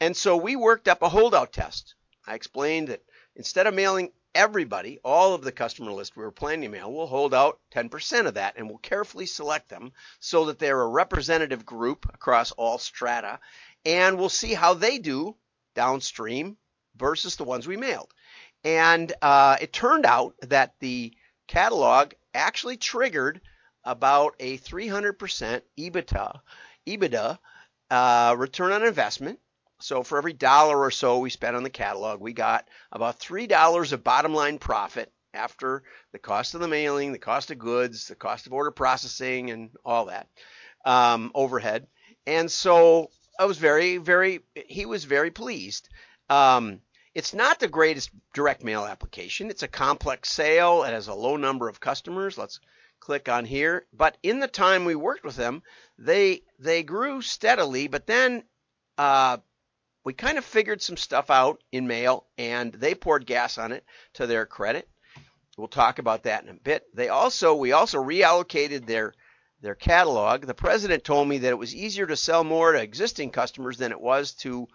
And 0.00 0.16
so 0.16 0.38
we 0.38 0.56
worked 0.56 0.88
up 0.88 1.02
a 1.02 1.08
holdout 1.10 1.52
test. 1.52 1.94
I 2.26 2.34
explained 2.34 2.88
that 2.88 3.02
instead 3.36 3.66
of 3.66 3.74
mailing 3.74 4.12
everybody, 4.34 4.98
all 5.04 5.34
of 5.34 5.42
the 5.42 5.52
customer 5.52 5.92
list 5.92 6.16
we 6.16 6.22
were 6.22 6.30
planning 6.30 6.62
to 6.62 6.68
mail, 6.68 6.92
we'll 6.92 7.06
hold 7.06 7.34
out 7.34 7.58
10% 7.72 8.26
of 8.26 8.34
that 8.34 8.54
and 8.56 8.68
we'll 8.68 8.78
carefully 8.78 9.26
select 9.26 9.68
them 9.68 9.92
so 10.20 10.46
that 10.46 10.58
they're 10.58 10.80
a 10.80 10.88
representative 10.88 11.64
group 11.66 12.06
across 12.12 12.52
all 12.52 12.78
strata. 12.78 13.38
And 13.84 14.18
we'll 14.18 14.28
see 14.28 14.54
how 14.54 14.74
they 14.74 14.98
do 14.98 15.36
downstream 15.74 16.56
versus 16.96 17.36
the 17.36 17.44
ones 17.44 17.66
we 17.66 17.76
mailed. 17.76 18.12
And 18.64 19.12
uh, 19.22 19.56
it 19.60 19.72
turned 19.72 20.06
out 20.06 20.34
that 20.42 20.74
the 20.80 21.14
catalog 21.48 22.12
actually 22.34 22.76
triggered 22.76 23.40
about 23.84 24.34
a 24.38 24.58
300% 24.58 25.62
EBITDA 25.78 26.40
EBITDA 26.86 27.38
uh, 27.90 28.34
return 28.38 28.72
on 28.72 28.84
investment. 28.84 29.40
So 29.82 30.02
for 30.02 30.18
every 30.18 30.32
dollar 30.32 30.78
or 30.78 30.90
so 30.90 31.18
we 31.18 31.30
spent 31.30 31.56
on 31.56 31.62
the 31.62 31.70
catalog, 31.70 32.20
we 32.20 32.32
got 32.32 32.68
about 32.92 33.18
three 33.18 33.46
dollars 33.46 33.92
of 33.92 34.04
bottom 34.04 34.34
line 34.34 34.58
profit 34.58 35.12
after 35.32 35.82
the 36.12 36.18
cost 36.18 36.54
of 36.54 36.60
the 36.60 36.68
mailing, 36.68 37.12
the 37.12 37.18
cost 37.18 37.50
of 37.50 37.58
goods, 37.58 38.08
the 38.08 38.14
cost 38.14 38.46
of 38.46 38.52
order 38.52 38.70
processing, 38.70 39.50
and 39.50 39.70
all 39.84 40.06
that 40.06 40.28
um, 40.84 41.30
overhead. 41.34 41.86
And 42.26 42.50
so 42.50 43.10
I 43.38 43.44
was 43.46 43.58
very, 43.58 43.96
very. 43.96 44.40
He 44.54 44.86
was 44.86 45.04
very 45.04 45.30
pleased. 45.30 45.88
Um, 46.28 46.80
it's 47.14 47.34
not 47.34 47.58
the 47.58 47.68
greatest 47.68 48.10
direct 48.34 48.62
mail 48.62 48.84
application. 48.84 49.50
It's 49.50 49.62
a 49.62 49.68
complex 49.68 50.30
sale. 50.30 50.84
It 50.84 50.90
has 50.90 51.08
a 51.08 51.14
low 51.14 51.36
number 51.36 51.68
of 51.68 51.80
customers. 51.80 52.38
Let's 52.38 52.60
click 53.00 53.28
on 53.28 53.44
here. 53.44 53.86
But 53.92 54.16
in 54.22 54.38
the 54.38 54.48
time 54.48 54.84
we 54.84 54.94
worked 54.94 55.24
with 55.24 55.36
them, 55.36 55.62
they 55.98 56.42
they 56.58 56.82
grew 56.82 57.22
steadily. 57.22 57.88
But 57.88 58.06
then 58.06 58.44
uh, 58.98 59.38
we 60.04 60.12
kind 60.12 60.38
of 60.38 60.44
figured 60.44 60.82
some 60.82 60.96
stuff 60.96 61.30
out 61.30 61.62
in 61.72 61.86
mail, 61.86 62.26
and 62.38 62.72
they 62.72 62.94
poured 62.94 63.26
gas 63.26 63.58
on 63.58 63.72
it 63.72 63.84
to 64.14 64.26
their 64.26 64.46
credit. 64.46 64.88
We'll 65.58 65.68
talk 65.68 65.98
about 65.98 66.22
that 66.22 66.42
in 66.42 66.48
a 66.48 66.54
bit. 66.54 66.84
They 66.94 67.08
also 67.08 67.54
we 67.54 67.72
also 67.72 68.02
reallocated 68.02 68.86
their 68.86 69.12
their 69.60 69.74
catalog. 69.74 70.46
The 70.46 70.54
president 70.54 71.04
told 71.04 71.28
me 71.28 71.38
that 71.38 71.50
it 71.50 71.58
was 71.58 71.74
easier 71.74 72.06
to 72.06 72.16
sell 72.16 72.44
more 72.44 72.72
to 72.72 72.80
existing 72.80 73.30
customers 73.30 73.76
than 73.76 73.92
it 73.92 74.00
was 74.00 74.32
to 74.36 74.68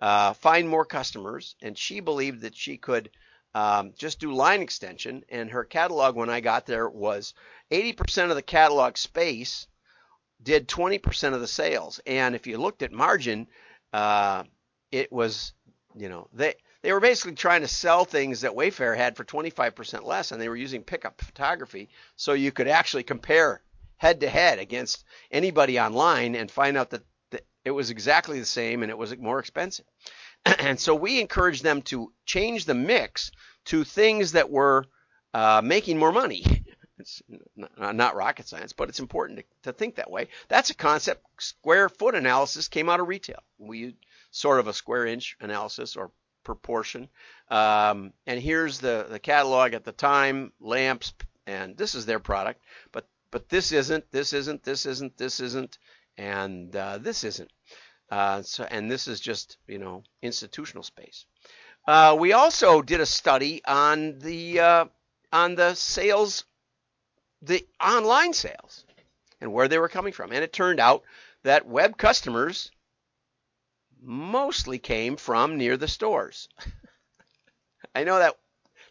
uh, 0.00 0.32
find 0.32 0.68
more 0.68 0.84
customers, 0.84 1.54
and 1.62 1.78
she 1.78 2.00
believed 2.00 2.40
that 2.40 2.56
she 2.56 2.76
could 2.76 3.10
um, 3.54 3.92
just 3.96 4.18
do 4.18 4.32
line 4.32 4.62
extension. 4.62 5.22
And 5.28 5.50
her 5.50 5.64
catalog 5.64 6.16
when 6.16 6.30
I 6.30 6.40
got 6.40 6.66
there 6.66 6.88
was 6.88 7.34
80% 7.70 8.30
of 8.30 8.36
the 8.36 8.42
catalog 8.42 8.96
space 8.96 9.66
did 10.42 10.68
20% 10.68 11.34
of 11.34 11.40
the 11.40 11.46
sales. 11.46 12.00
And 12.04 12.34
if 12.34 12.46
you 12.48 12.58
looked 12.58 12.82
at 12.82 12.90
margin, 12.90 13.46
uh, 13.92 14.42
it 14.92 15.10
was, 15.10 15.52
you 15.96 16.08
know, 16.08 16.28
they 16.32 16.54
they 16.82 16.92
were 16.92 17.00
basically 17.00 17.34
trying 17.34 17.62
to 17.62 17.68
sell 17.68 18.04
things 18.04 18.40
that 18.40 18.52
Wayfair 18.52 18.96
had 18.96 19.16
for 19.16 19.24
25% 19.24 20.04
less, 20.04 20.32
and 20.32 20.40
they 20.40 20.48
were 20.48 20.56
using 20.56 20.82
pickup 20.82 21.20
photography, 21.20 21.88
so 22.16 22.32
you 22.32 22.52
could 22.52 22.68
actually 22.68 23.04
compare 23.04 23.62
head 23.96 24.20
to 24.20 24.28
head 24.28 24.58
against 24.58 25.04
anybody 25.30 25.78
online 25.78 26.34
and 26.34 26.50
find 26.50 26.76
out 26.76 26.90
that, 26.90 27.02
it 27.64 27.70
was 27.70 27.90
exactly 27.90 28.40
the 28.40 28.44
same 28.44 28.82
and 28.82 28.90
it 28.90 28.98
was 28.98 29.16
more 29.18 29.38
expensive. 29.38 29.84
and 30.58 30.80
so 30.80 30.96
we 30.96 31.20
encouraged 31.20 31.62
them 31.62 31.80
to 31.80 32.12
change 32.26 32.64
the 32.64 32.74
mix 32.74 33.30
to 33.66 33.84
things 33.84 34.32
that 34.32 34.50
were 34.50 34.84
uh, 35.32 35.62
making 35.64 35.98
more 35.98 36.12
money. 36.12 36.44
It's 36.98 37.20
not 37.56 38.14
rocket 38.14 38.46
science, 38.46 38.72
but 38.72 38.88
it's 38.88 39.00
important 39.00 39.40
to, 39.40 39.44
to, 39.64 39.72
think 39.72 39.96
that 39.96 40.10
way. 40.10 40.28
That's 40.46 40.70
a 40.70 40.74
concept. 40.74 41.24
Square 41.40 41.88
foot 41.88 42.14
analysis 42.14 42.68
came 42.68 42.88
out 42.88 43.00
of 43.00 43.08
retail. 43.08 43.42
We 43.58 43.96
sort 44.32 44.58
of 44.58 44.66
a 44.66 44.72
square 44.72 45.06
inch 45.06 45.36
analysis 45.40 45.94
or 45.94 46.10
proportion. 46.42 47.08
Um, 47.48 48.12
and 48.26 48.40
here's 48.40 48.80
the, 48.80 49.06
the 49.08 49.20
catalog 49.20 49.74
at 49.74 49.84
the 49.84 49.92
time, 49.92 50.52
lamps, 50.60 51.14
and 51.46 51.76
this 51.76 51.94
is 51.94 52.04
their 52.04 52.18
product. 52.18 52.60
But 52.90 53.06
but 53.30 53.48
this 53.48 53.72
isn't, 53.72 54.10
this 54.10 54.34
isn't, 54.34 54.62
this 54.62 54.84
isn't, 54.84 55.16
this 55.16 55.40
isn't, 55.40 55.78
and 56.18 56.74
uh, 56.76 56.98
this 56.98 57.24
isn't. 57.24 57.50
Uh, 58.10 58.42
so 58.42 58.64
and 58.64 58.90
this 58.90 59.06
is 59.08 59.20
just 59.20 59.56
you 59.68 59.78
know 59.78 60.02
institutional 60.20 60.82
space. 60.82 61.24
Uh, 61.86 62.16
we 62.18 62.32
also 62.32 62.82
did 62.82 63.00
a 63.00 63.06
study 63.06 63.62
on 63.64 64.18
the 64.18 64.60
uh, 64.60 64.84
on 65.32 65.54
the 65.54 65.74
sales 65.74 66.44
the 67.42 67.66
online 67.80 68.32
sales 68.32 68.84
and 69.40 69.52
where 69.52 69.68
they 69.68 69.78
were 69.78 69.88
coming 69.88 70.12
from. 70.12 70.32
And 70.32 70.44
it 70.44 70.52
turned 70.52 70.80
out 70.80 71.02
that 71.42 71.66
web 71.66 71.96
customers 71.96 72.70
mostly 74.02 74.78
came 74.78 75.16
from 75.16 75.56
near 75.56 75.76
the 75.76 75.88
stores. 75.88 76.48
I 77.94 78.04
know 78.04 78.18
that 78.18 78.36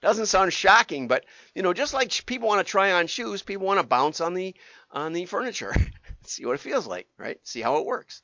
doesn't 0.01 0.27
sound 0.27 0.51
shocking, 0.53 1.07
but 1.07 1.25
you 1.53 1.61
know, 1.61 1.73
just 1.73 1.93
like 1.93 2.25
people 2.25 2.47
want 2.47 2.65
to 2.65 2.69
try 2.69 2.93
on 2.93 3.07
shoes, 3.07 3.43
people 3.43 3.67
want 3.67 3.79
to 3.79 3.85
bounce 3.85 4.21
on 4.21 4.33
the 4.33 4.55
on 4.91 5.13
the 5.13 5.25
furniture, 5.25 5.73
see 6.25 6.45
what 6.45 6.55
it 6.55 6.59
feels 6.59 6.87
like, 6.87 7.07
right? 7.17 7.39
See 7.43 7.61
how 7.61 7.77
it 7.77 7.85
works. 7.85 8.21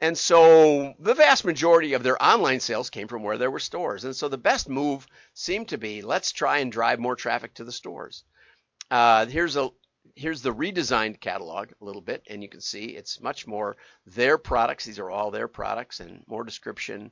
And 0.00 0.16
so 0.18 0.94
the 0.98 1.14
vast 1.14 1.44
majority 1.44 1.94
of 1.94 2.02
their 2.02 2.22
online 2.22 2.60
sales 2.60 2.90
came 2.90 3.08
from 3.08 3.22
where 3.22 3.38
there 3.38 3.50
were 3.50 3.60
stores. 3.60 4.04
And 4.04 4.14
so 4.14 4.28
the 4.28 4.38
best 4.38 4.68
move 4.68 5.06
seemed 5.34 5.68
to 5.68 5.78
be 5.78 6.02
let's 6.02 6.32
try 6.32 6.58
and 6.58 6.70
drive 6.70 6.98
more 6.98 7.16
traffic 7.16 7.54
to 7.54 7.64
the 7.64 7.72
stores. 7.72 8.24
Uh, 8.90 9.26
here's 9.26 9.56
a 9.56 9.70
here's 10.16 10.42
the 10.42 10.54
redesigned 10.54 11.20
catalog 11.20 11.70
a 11.80 11.84
little 11.84 12.02
bit, 12.02 12.22
and 12.28 12.42
you 12.42 12.48
can 12.48 12.60
see 12.60 12.86
it's 12.86 13.20
much 13.20 13.46
more 13.46 13.76
their 14.06 14.38
products. 14.38 14.84
These 14.84 14.98
are 14.98 15.10
all 15.10 15.30
their 15.30 15.48
products 15.48 16.00
and 16.00 16.22
more 16.26 16.44
description 16.44 17.10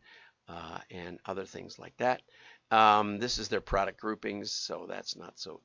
uh, 0.49 0.79
and 0.91 1.19
other 1.27 1.45
things 1.45 1.79
like 1.79 1.97
that. 1.99 2.23
Um, 2.71 3.19
this 3.19 3.39
is 3.39 3.49
their 3.49 3.61
product 3.61 4.01
groupings, 4.01 4.51
so 4.51 4.87
that's 4.89 5.17
not 5.17 5.39
so 5.39 5.61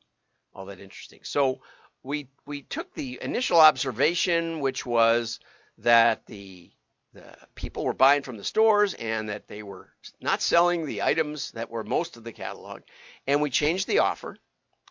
all 0.53 0.65
that 0.65 0.79
interesting. 0.79 1.22
So 1.24 1.62
we 2.03 2.29
we 2.46 2.63
took 2.63 2.94
the 2.94 3.20
initial 3.22 3.60
observation, 3.60 4.60
which 4.60 4.86
was 4.86 5.39
that 5.79 6.25
the 6.25 6.72
the 7.13 7.36
people 7.56 7.86
were 7.86 7.94
buying 7.94 8.22
from 8.22 8.38
the 8.38 8.44
stores 8.44 8.94
and 8.94 9.29
that 9.29 9.48
they 9.48 9.63
were 9.63 9.89
not 10.22 10.41
selling 10.41 10.86
the 10.86 11.01
items 11.03 11.51
that 11.51 11.70
were 11.70 11.84
most 11.84 12.17
of 12.17 12.24
the 12.24 12.34
catalog, 12.34 12.82
and 13.25 13.41
we 13.41 13.50
changed 13.50 13.88
the 13.88 14.00
offer, 14.00 14.38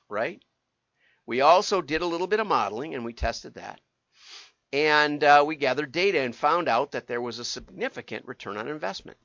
right? 0.09 0.43
We 1.27 1.41
also 1.41 1.83
did 1.83 2.03
a 2.03 2.07
little 2.07 2.27
bit 2.29 2.41
of 2.41 2.47
modeling 2.47 2.95
and 2.95 3.05
we 3.05 3.13
tested 3.13 3.55
that. 3.55 3.81
And 4.73 5.23
uh, 5.23 5.45
we 5.47 5.57
gathered 5.57 5.93
data 5.93 6.21
and 6.21 6.35
found 6.35 6.69
out 6.69 6.93
that 6.93 7.07
there 7.07 7.21
was 7.21 7.39
a 7.39 7.45
significant 7.45 8.27
return 8.27 8.57
on 8.57 8.69
investment. 8.69 9.19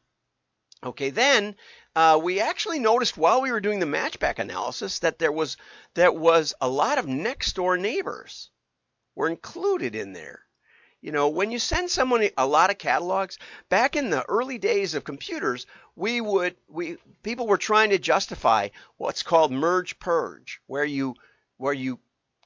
Okay, 0.83 1.11
then 1.11 1.55
uh, 1.95 2.19
we 2.21 2.39
actually 2.39 2.79
noticed 2.79 3.17
while 3.17 3.41
we 3.41 3.51
were 3.51 3.59
doing 3.59 3.79
the 3.79 3.85
matchback 3.85 4.39
analysis 4.39 4.99
that 4.99 5.19
there 5.19 5.31
was 5.31 5.57
that 5.93 6.15
was 6.15 6.55
a 6.59 6.67
lot 6.67 6.97
of 6.97 7.07
next 7.07 7.53
door 7.53 7.77
neighbors 7.77 8.49
were 9.13 9.29
included 9.29 9.93
in 9.93 10.13
there. 10.13 10.43
You 11.01 11.11
know, 11.11 11.29
when 11.29 11.51
you 11.51 11.59
send 11.59 11.91
someone 11.91 12.29
a 12.37 12.47
lot 12.47 12.69
of 12.69 12.77
catalogs, 12.77 13.37
back 13.69 13.95
in 13.95 14.09
the 14.09 14.23
early 14.23 14.57
days 14.57 14.95
of 14.95 15.03
computers, 15.03 15.67
we 15.95 16.19
would 16.21 16.55
we 16.67 16.97
people 17.21 17.45
were 17.45 17.57
trying 17.57 17.91
to 17.91 17.99
justify 17.99 18.69
what's 18.97 19.23
called 19.23 19.51
merge 19.51 19.99
purge, 19.99 20.61
where 20.65 20.85
you 20.85 21.15
where 21.61 21.73
you 21.73 21.99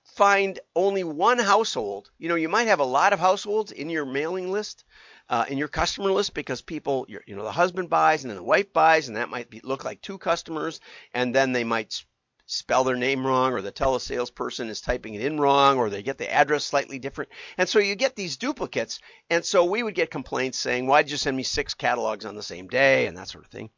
find 0.03 0.59
only 0.75 1.05
one 1.05 1.39
household. 1.39 2.11
You 2.17 2.27
know, 2.27 2.35
you 2.35 2.49
might 2.49 2.67
have 2.67 2.81
a 2.81 2.85
lot 2.85 3.13
of 3.13 3.19
households 3.19 3.71
in 3.71 3.89
your 3.89 4.05
mailing 4.05 4.51
list, 4.51 4.83
uh, 5.29 5.45
in 5.47 5.57
your 5.57 5.69
customer 5.69 6.11
list, 6.11 6.33
because 6.33 6.61
people, 6.61 7.05
you 7.07 7.35
know, 7.35 7.43
the 7.43 7.51
husband 7.51 7.89
buys 7.89 8.23
and 8.23 8.29
then 8.29 8.35
the 8.35 8.43
wife 8.43 8.73
buys, 8.73 9.07
and 9.07 9.15
that 9.15 9.29
might 9.29 9.49
be, 9.49 9.61
look 9.63 9.85
like 9.85 10.01
two 10.01 10.17
customers, 10.17 10.81
and 11.13 11.33
then 11.33 11.53
they 11.53 11.63
might 11.63 12.03
spell 12.45 12.83
their 12.83 12.95
name 12.95 13.25
wrong, 13.25 13.53
or 13.53 13.61
the 13.61 13.71
telesalesperson 13.71 14.69
is 14.69 14.81
typing 14.81 15.15
it 15.15 15.21
in 15.23 15.39
wrong, 15.39 15.77
or 15.77 15.89
they 15.89 16.03
get 16.03 16.17
the 16.17 16.31
address 16.31 16.63
slightly 16.63 16.99
different, 16.99 17.31
and 17.57 17.67
so 17.67 17.79
you 17.79 17.95
get 17.95 18.15
these 18.15 18.37
duplicates. 18.37 18.99
And 19.29 19.43
so 19.43 19.65
we 19.65 19.81
would 19.81 19.95
get 19.95 20.11
complaints 20.11 20.59
saying, 20.59 20.85
"Why 20.85 21.01
did 21.01 21.11
you 21.11 21.17
send 21.17 21.35
me 21.35 21.43
six 21.43 21.73
catalogs 21.73 22.25
on 22.25 22.35
the 22.35 22.43
same 22.43 22.67
day?" 22.67 23.07
and 23.07 23.17
that 23.17 23.29
sort 23.29 23.45
of 23.45 23.51
thing. 23.51 23.71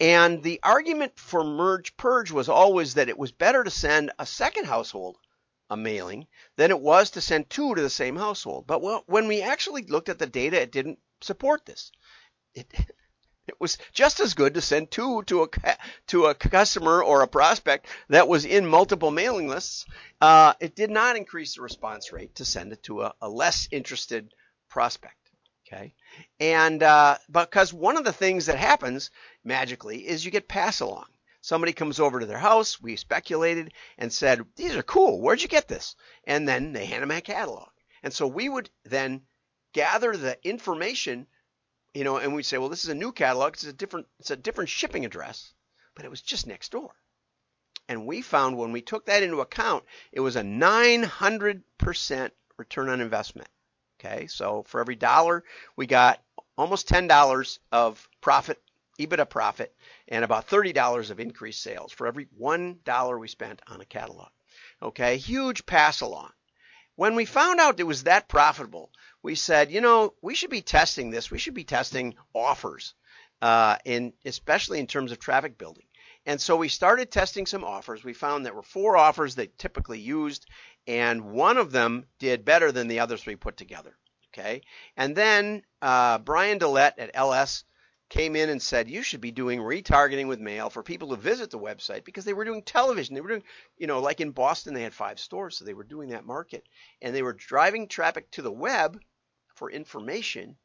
And 0.00 0.42
the 0.42 0.60
argument 0.62 1.18
for 1.18 1.44
merge 1.44 1.96
purge 1.96 2.30
was 2.30 2.48
always 2.48 2.94
that 2.94 3.08
it 3.08 3.18
was 3.18 3.32
better 3.32 3.62
to 3.62 3.70
send 3.70 4.10
a 4.18 4.26
second 4.26 4.64
household 4.64 5.18
a 5.70 5.76
mailing 5.76 6.26
than 6.56 6.70
it 6.70 6.80
was 6.80 7.10
to 7.10 7.20
send 7.20 7.48
two 7.50 7.74
to 7.74 7.82
the 7.82 7.90
same 7.90 8.16
household. 8.16 8.66
But 8.66 8.82
when 9.06 9.28
we 9.28 9.42
actually 9.42 9.82
looked 9.82 10.08
at 10.08 10.18
the 10.18 10.26
data, 10.26 10.60
it 10.60 10.72
didn't 10.72 10.98
support 11.20 11.66
this. 11.66 11.92
It, 12.54 12.72
it 13.48 13.60
was 13.60 13.78
just 13.92 14.20
as 14.20 14.34
good 14.34 14.54
to 14.54 14.60
send 14.60 14.90
two 14.90 15.22
to 15.24 15.44
a 15.44 15.48
to 16.08 16.26
a 16.26 16.34
customer 16.34 17.02
or 17.02 17.22
a 17.22 17.28
prospect 17.28 17.86
that 18.08 18.28
was 18.28 18.44
in 18.44 18.66
multiple 18.66 19.10
mailing 19.10 19.48
lists. 19.48 19.86
Uh, 20.20 20.54
it 20.60 20.74
did 20.74 20.90
not 20.90 21.16
increase 21.16 21.54
the 21.54 21.62
response 21.62 22.12
rate 22.12 22.34
to 22.36 22.44
send 22.44 22.72
it 22.72 22.82
to 22.84 23.02
a, 23.02 23.14
a 23.20 23.28
less 23.28 23.68
interested 23.70 24.32
prospect. 24.68 25.14
Okay, 25.66 25.94
and 26.40 26.82
uh, 26.82 27.18
because 27.30 27.72
one 27.72 27.96
of 27.96 28.04
the 28.04 28.12
things 28.12 28.46
that 28.46 28.58
happens 28.58 29.10
magically 29.44 30.06
is 30.06 30.24
you 30.24 30.30
get 30.30 30.48
pass 30.48 30.80
along. 30.80 31.06
Somebody 31.40 31.72
comes 31.72 32.00
over 32.00 32.20
to 32.20 32.26
their 32.26 32.38
house. 32.38 32.80
We 32.80 32.96
speculated 32.96 33.72
and 33.96 34.12
said, 34.12 34.44
"These 34.56 34.76
are 34.76 34.82
cool. 34.82 35.20
Where'd 35.20 35.42
you 35.42 35.48
get 35.48 35.68
this?" 35.68 35.94
And 36.24 36.48
then 36.48 36.72
they 36.72 36.86
hand 36.86 37.02
them 37.02 37.10
a 37.10 37.20
catalog. 37.20 37.68
And 38.02 38.12
so 38.12 38.26
we 38.26 38.48
would 38.48 38.70
then 38.84 39.22
gather 39.72 40.16
the 40.16 40.38
information, 40.46 41.26
you 41.94 42.04
know, 42.04 42.16
and 42.18 42.34
we'd 42.34 42.44
say, 42.44 42.58
"Well, 42.58 42.68
this 42.68 42.84
is 42.84 42.90
a 42.90 42.94
new 42.94 43.12
catalog. 43.12 43.54
It's 43.54 43.64
a 43.64 43.72
different, 43.72 44.06
it's 44.18 44.30
a 44.30 44.36
different 44.36 44.70
shipping 44.70 45.04
address, 45.04 45.52
but 45.94 46.04
it 46.04 46.10
was 46.10 46.22
just 46.22 46.46
next 46.46 46.72
door." 46.72 46.94
And 47.88 48.06
we 48.06 48.20
found 48.20 48.56
when 48.56 48.72
we 48.72 48.82
took 48.82 49.06
that 49.06 49.22
into 49.22 49.40
account, 49.40 49.84
it 50.12 50.20
was 50.20 50.36
a 50.36 50.42
900% 50.42 52.30
return 52.58 52.88
on 52.90 53.00
investment. 53.00 53.48
Okay, 53.98 54.26
so 54.26 54.62
for 54.64 54.80
every 54.80 54.94
dollar, 54.94 55.42
we 55.74 55.86
got 55.86 56.22
almost 56.56 56.88
$10 56.88 57.58
of 57.72 58.08
profit, 58.20 58.62
EBITDA 58.98 59.28
profit, 59.28 59.74
and 60.08 60.24
about 60.24 60.48
$30 60.48 61.10
of 61.10 61.18
increased 61.18 61.62
sales 61.62 61.92
for 61.92 62.06
every 62.06 62.26
$1 62.38 63.18
we 63.18 63.28
spent 63.28 63.62
on 63.66 63.80
a 63.80 63.84
catalog. 63.84 64.28
Okay, 64.82 65.16
huge 65.16 65.66
pass 65.66 66.00
along. 66.00 66.30
When 66.98 67.14
we 67.14 67.26
found 67.26 67.60
out 67.60 67.78
it 67.78 67.84
was 67.84 68.02
that 68.02 68.26
profitable, 68.26 68.90
we 69.22 69.36
said, 69.36 69.70
you 69.70 69.80
know, 69.80 70.14
we 70.20 70.34
should 70.34 70.50
be 70.50 70.62
testing 70.62 71.10
this. 71.10 71.30
We 71.30 71.38
should 71.38 71.54
be 71.54 71.62
testing 71.62 72.16
offers, 72.34 72.94
uh, 73.40 73.76
in 73.84 74.14
especially 74.24 74.80
in 74.80 74.88
terms 74.88 75.12
of 75.12 75.20
traffic 75.20 75.56
building. 75.58 75.86
And 76.26 76.40
so 76.40 76.56
we 76.56 76.68
started 76.68 77.12
testing 77.12 77.46
some 77.46 77.62
offers. 77.62 78.02
We 78.02 78.14
found 78.14 78.44
there 78.44 78.52
were 78.52 78.64
four 78.64 78.96
offers 78.96 79.36
that 79.36 79.56
typically 79.58 80.00
used, 80.00 80.46
and 80.88 81.30
one 81.30 81.56
of 81.56 81.70
them 81.70 82.04
did 82.18 82.44
better 82.44 82.72
than 82.72 82.88
the 82.88 82.98
others 82.98 83.24
we 83.24 83.36
put 83.36 83.56
together. 83.56 83.96
Okay, 84.34 84.62
and 84.96 85.14
then 85.14 85.62
uh, 85.80 86.18
Brian 86.18 86.58
Dillette 86.58 86.98
at 86.98 87.12
LS 87.14 87.62
came 88.08 88.36
in 88.36 88.48
and 88.48 88.62
said 88.62 88.88
you 88.88 89.02
should 89.02 89.20
be 89.20 89.30
doing 89.30 89.60
retargeting 89.60 90.28
with 90.28 90.40
mail 90.40 90.70
for 90.70 90.82
people 90.82 91.08
to 91.08 91.16
visit 91.16 91.50
the 91.50 91.58
website 91.58 92.04
because 92.04 92.24
they 92.24 92.32
were 92.32 92.44
doing 92.44 92.62
television. 92.62 93.14
They 93.14 93.20
were 93.20 93.28
doing, 93.28 93.44
you 93.76 93.86
know, 93.86 94.00
like 94.00 94.20
in 94.20 94.30
Boston 94.30 94.74
they 94.74 94.82
had 94.82 94.94
five 94.94 95.18
stores, 95.18 95.56
so 95.56 95.64
they 95.64 95.74
were 95.74 95.84
doing 95.84 96.10
that 96.10 96.26
market, 96.26 96.64
and 97.02 97.14
they 97.14 97.22
were 97.22 97.32
driving 97.34 97.88
traffic 97.88 98.30
to 98.32 98.42
the 98.42 98.52
web 98.52 99.00
for 99.54 99.70
information. 99.70 100.56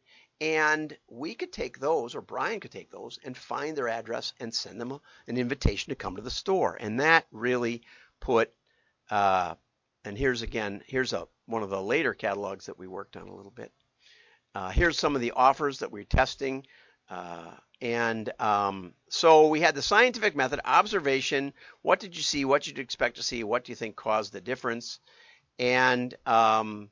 And 0.42 0.98
we 1.08 1.36
could 1.36 1.54
take 1.54 1.80
those, 1.80 2.16
or 2.16 2.22
Brian 2.22 2.60
could 2.60 2.72
take 2.72 2.92
those, 2.92 3.20
and 3.24 3.38
find 3.38 3.78
their 3.78 3.88
address 3.88 4.34
and 4.40 4.54
send 4.54 4.82
them 4.82 4.92
a, 4.92 5.02
an 5.28 5.38
invitation 5.38 5.92
to 5.92 5.96
come 5.96 6.16
to 6.16 6.22
the 6.22 6.32
store. 6.32 6.78
And 6.80 7.00
that 7.00 7.28
really 7.32 7.84
put 8.20 8.54
uh, 9.10 9.56
and 10.06 10.18
here's 10.18 10.42
again, 10.42 10.84
here's 10.88 11.14
a 11.14 11.28
one 11.46 11.64
of 11.64 11.70
the 11.70 11.82
later 11.82 12.14
catalogs 12.14 12.66
that 12.66 12.78
we 12.78 12.88
worked 12.88 13.18
on 13.18 13.28
a 13.28 13.36
little 13.36 13.52
bit. 13.52 13.72
Uh, 14.56 14.70
here's 14.70 15.00
some 15.00 15.16
of 15.16 15.22
the 15.22 15.32
offers 15.32 15.80
that 15.80 15.92
we're 15.92 16.04
testing. 16.04 16.66
Uh, 17.14 17.52
and 17.80 18.32
um, 18.40 18.94
so 19.10 19.48
we 19.48 19.60
had 19.60 19.76
the 19.76 19.82
scientific 19.82 20.36
method, 20.36 20.60
observation. 20.66 21.54
What 21.84 22.00
did 22.00 22.16
you 22.16 22.24
see? 22.24 22.44
What 22.44 22.64
did 22.64 22.78
you 22.78 22.84
expect 22.84 23.18
to 23.18 23.24
see? 23.24 23.44
What 23.44 23.66
do 23.66 23.72
you 23.72 23.76
think 23.76 23.96
caused 23.96 24.34
the 24.34 24.42
difference? 24.42 25.00
And 25.60 26.16
um, 26.26 26.90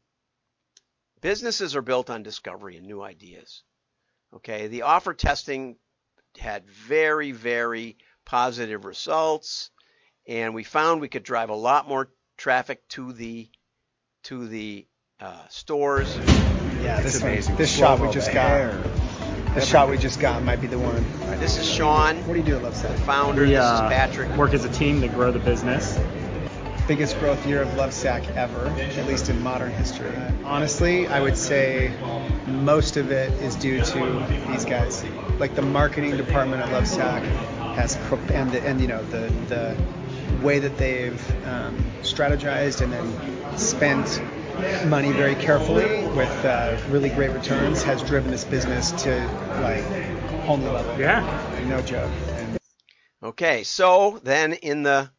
businesses 1.22 1.76
are 1.76 1.82
built 1.82 2.12
on 2.12 2.22
discovery 2.22 2.78
and 2.78 2.86
new 2.86 3.02
ideas. 3.02 3.64
Okay, 4.36 4.68
the 4.68 4.84
offer 4.84 5.14
testing 5.14 5.78
had 6.38 6.66
very, 6.66 7.32
very 7.32 7.98
positive 8.26 8.86
results, 8.86 9.72
and 10.28 10.54
we 10.54 10.64
found 10.64 11.02
we 11.02 11.10
could 11.10 11.24
drive 11.24 11.50
a 11.50 11.56
lot 11.56 11.88
more 11.88 12.10
traffic 12.38 12.88
to 12.90 13.12
the 13.12 13.50
to 14.24 14.48
the 14.48 14.86
uh, 15.20 15.48
stores. 15.50 16.16
Yeah, 16.80 17.02
this 17.02 17.16
it's 17.16 17.24
amazing. 17.24 17.56
This 17.56 17.74
shot 17.74 18.00
we 18.00 18.10
just 18.12 18.32
got. 18.34 19.01
The 19.54 19.60
shot 19.60 19.90
we 19.90 19.98
just 19.98 20.22
got 20.22 20.44
might 20.44 20.62
be 20.62 20.68
the 20.68 20.80
one. 20.80 21.04
Right, 21.28 21.38
this 21.38 21.58
is 21.58 21.70
Sean. 21.70 22.16
What 22.26 22.36
do 22.36 22.40
you 22.40 22.46
do 22.46 22.56
at 22.56 22.62
Lovesac? 22.62 22.96
The 22.96 23.02
founder. 23.02 23.42
We, 23.42 23.54
uh, 23.58 23.62
this 23.62 23.82
is 23.82 23.90
Patrick. 23.90 24.38
Work 24.38 24.54
as 24.54 24.64
a 24.64 24.70
team 24.70 25.02
to 25.02 25.10
grow 25.10 25.34
the 25.34 25.40
business. 25.40 26.00
Biggest 26.88 27.20
growth 27.20 27.46
year 27.46 27.62
of 27.62 27.68
Lovesac 27.70 28.34
ever, 28.38 28.68
at 28.68 29.08
least 29.08 29.30
in 29.30 29.42
modern 29.44 29.72
history. 29.72 30.10
Honestly, 30.46 31.06
I 31.08 31.20
would 31.20 31.36
say 31.36 31.94
most 32.48 32.96
of 32.96 33.12
it 33.12 33.34
is 33.42 33.58
due 33.58 33.82
to 33.82 34.26
these 34.48 34.64
guys. 34.64 35.04
Like 35.38 35.54
the 35.56 35.62
marketing 35.62 36.16
department 36.16 36.62
at 36.62 36.70
Lovesac 36.70 37.22
has, 37.76 37.98
and 38.32 38.52
the, 38.52 38.62
and 38.66 38.80
you 38.80 38.88
know 38.88 39.04
the 39.06 39.28
the 39.50 39.78
way 40.42 40.60
that 40.60 40.78
they've 40.78 41.46
um, 41.46 41.78
strategized 42.04 42.80
and 42.80 42.94
then 42.94 43.58
spent 43.58 44.22
money 44.86 45.12
very 45.12 45.36
carefully 45.36 46.06
with 46.16 46.46
uh, 46.46 46.78
really 46.90 47.10
great 47.10 47.32
returns 47.32 47.84
has 47.84 48.02
driven 48.04 48.32
this 48.32 48.44
business 48.44 48.92
to 49.04 49.26
like 49.62 49.84
whole 50.44 50.58
new 50.58 50.70
level. 50.70 51.00
Yeah, 51.00 51.66
no 51.68 51.82
joke. 51.82 52.12
And 52.36 52.60
okay, 53.24 53.64
so 53.64 54.20
then 54.24 54.54
in 54.54 54.84
the 54.84 55.10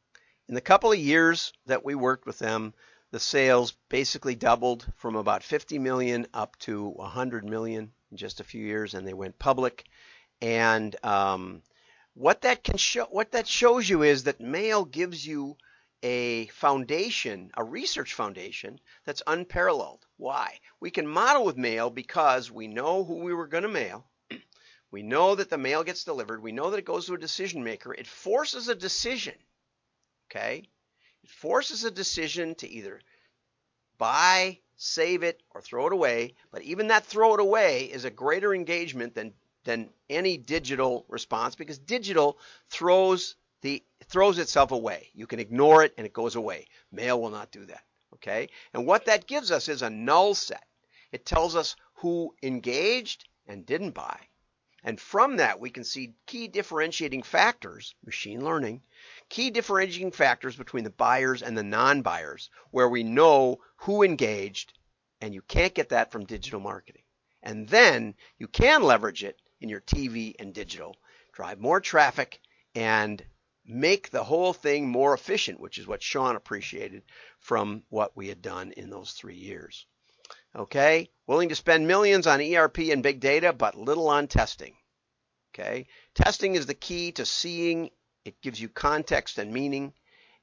in 0.48 0.54
the 0.54 0.60
couple 0.60 0.92
of 0.92 0.98
years 0.98 1.52
that 1.66 1.84
we 1.84 1.94
worked 1.94 2.26
with 2.26 2.38
them, 2.38 2.74
the 3.12 3.20
sales 3.20 3.74
basically 3.88 4.34
doubled 4.34 4.86
from 4.96 5.16
about 5.16 5.42
50 5.42 5.78
million 5.78 6.26
up 6.34 6.58
to 6.60 6.88
100 6.88 7.44
million 7.44 7.92
in 8.10 8.16
just 8.16 8.40
a 8.40 8.44
few 8.44 8.64
years, 8.64 8.94
and 8.94 9.06
they 9.06 9.14
went 9.14 9.38
public. 9.38 9.84
And 10.40 10.96
um, 11.04 11.62
what 12.14 12.42
that 12.42 12.64
can 12.64 12.76
show, 12.76 13.04
what 13.04 13.32
that 13.32 13.46
shows 13.46 13.88
you 13.88 14.02
is 14.02 14.24
that 14.24 14.40
mail 14.40 14.84
gives 14.84 15.26
you 15.26 15.56
a 16.02 16.46
foundation, 16.48 17.50
a 17.56 17.62
research 17.62 18.14
foundation 18.14 18.80
that's 19.04 19.22
unparalleled. 19.26 20.04
Why? 20.16 20.58
We 20.80 20.90
can 20.90 21.06
model 21.06 21.44
with 21.44 21.56
mail 21.56 21.90
because 21.90 22.50
we 22.50 22.66
know 22.66 23.04
who 23.04 23.16
we 23.16 23.34
were 23.34 23.46
going 23.46 23.62
to 23.62 23.68
mail. 23.68 24.04
We 24.90 25.02
know 25.02 25.34
that 25.34 25.48
the 25.48 25.58
mail 25.58 25.84
gets 25.84 26.04
delivered. 26.04 26.42
We 26.42 26.52
know 26.52 26.70
that 26.70 26.78
it 26.78 26.84
goes 26.84 27.06
to 27.06 27.14
a 27.14 27.18
decision 27.18 27.64
maker. 27.64 27.94
It 27.94 28.06
forces 28.06 28.68
a 28.68 28.74
decision. 28.74 29.34
Okay? 30.30 30.68
It 31.22 31.30
forces 31.30 31.84
a 31.84 31.90
decision 31.90 32.54
to 32.56 32.68
either 32.68 33.00
buy, 33.96 34.58
save 34.76 35.22
it, 35.22 35.42
or 35.50 35.62
throw 35.62 35.86
it 35.86 35.92
away. 35.92 36.34
But 36.50 36.62
even 36.62 36.88
that 36.88 37.06
throw 37.06 37.34
it 37.34 37.40
away 37.40 37.84
is 37.84 38.04
a 38.04 38.10
greater 38.10 38.54
engagement 38.54 39.14
than 39.14 39.32
than 39.64 39.90
any 40.10 40.36
digital 40.36 41.06
response 41.08 41.54
because 41.54 41.78
digital 41.78 42.38
throws 42.68 43.36
the 43.62 43.82
throws 44.04 44.38
itself 44.38 44.72
away. 44.72 45.08
You 45.14 45.26
can 45.26 45.40
ignore 45.40 45.82
it 45.82 45.94
and 45.96 46.06
it 46.06 46.12
goes 46.12 46.36
away. 46.36 46.66
Mail 46.90 47.20
will 47.20 47.30
not 47.30 47.50
do 47.50 47.64
that. 47.66 47.84
Okay? 48.14 48.50
And 48.74 48.86
what 48.86 49.06
that 49.06 49.26
gives 49.26 49.50
us 49.50 49.68
is 49.68 49.82
a 49.82 49.90
null 49.90 50.34
set. 50.34 50.66
It 51.12 51.24
tells 51.24 51.56
us 51.56 51.76
who 51.94 52.34
engaged 52.42 53.28
and 53.46 53.64
didn't 53.64 53.92
buy. 53.92 54.18
And 54.84 55.00
from 55.00 55.36
that, 55.36 55.60
we 55.60 55.70
can 55.70 55.84
see 55.84 56.14
key 56.26 56.48
differentiating 56.48 57.22
factors, 57.22 57.94
machine 58.04 58.44
learning, 58.44 58.82
key 59.28 59.50
differentiating 59.50 60.10
factors 60.10 60.56
between 60.56 60.82
the 60.82 60.90
buyers 60.90 61.42
and 61.42 61.56
the 61.56 61.62
non 61.62 62.02
buyers, 62.02 62.50
where 62.72 62.88
we 62.88 63.04
know 63.04 63.60
who 63.76 64.02
engaged, 64.02 64.72
and 65.20 65.32
you 65.32 65.42
can't 65.42 65.74
get 65.74 65.90
that 65.90 66.10
from 66.10 66.24
digital 66.24 66.58
marketing. 66.58 67.04
And 67.44 67.68
then 67.68 68.16
you 68.38 68.48
can 68.48 68.82
leverage 68.82 69.22
it 69.22 69.40
in 69.60 69.68
your 69.68 69.80
TV 69.80 70.34
and 70.40 70.52
digital, 70.52 70.96
drive 71.32 71.60
more 71.60 71.80
traffic, 71.80 72.40
and 72.74 73.24
make 73.64 74.10
the 74.10 74.24
whole 74.24 74.52
thing 74.52 74.88
more 74.88 75.14
efficient, 75.14 75.60
which 75.60 75.78
is 75.78 75.86
what 75.86 76.02
Sean 76.02 76.36
appreciated 76.36 77.02
from 77.38 77.84
what 77.88 78.16
we 78.16 78.28
had 78.28 78.42
done 78.42 78.72
in 78.72 78.90
those 78.90 79.12
three 79.12 79.36
years. 79.36 79.86
Okay, 80.54 81.10
willing 81.26 81.48
to 81.48 81.54
spend 81.54 81.86
millions 81.86 82.26
on 82.26 82.40
ERP 82.40 82.78
and 82.90 83.02
big 83.02 83.20
data, 83.20 83.52
but 83.52 83.74
little 83.74 84.08
on 84.08 84.28
testing. 84.28 84.76
Okay, 85.54 85.86
testing 86.14 86.54
is 86.54 86.66
the 86.66 86.74
key 86.74 87.12
to 87.12 87.26
seeing, 87.26 87.90
it 88.24 88.40
gives 88.40 88.60
you 88.60 88.68
context 88.68 89.38
and 89.38 89.52
meaning, 89.52 89.92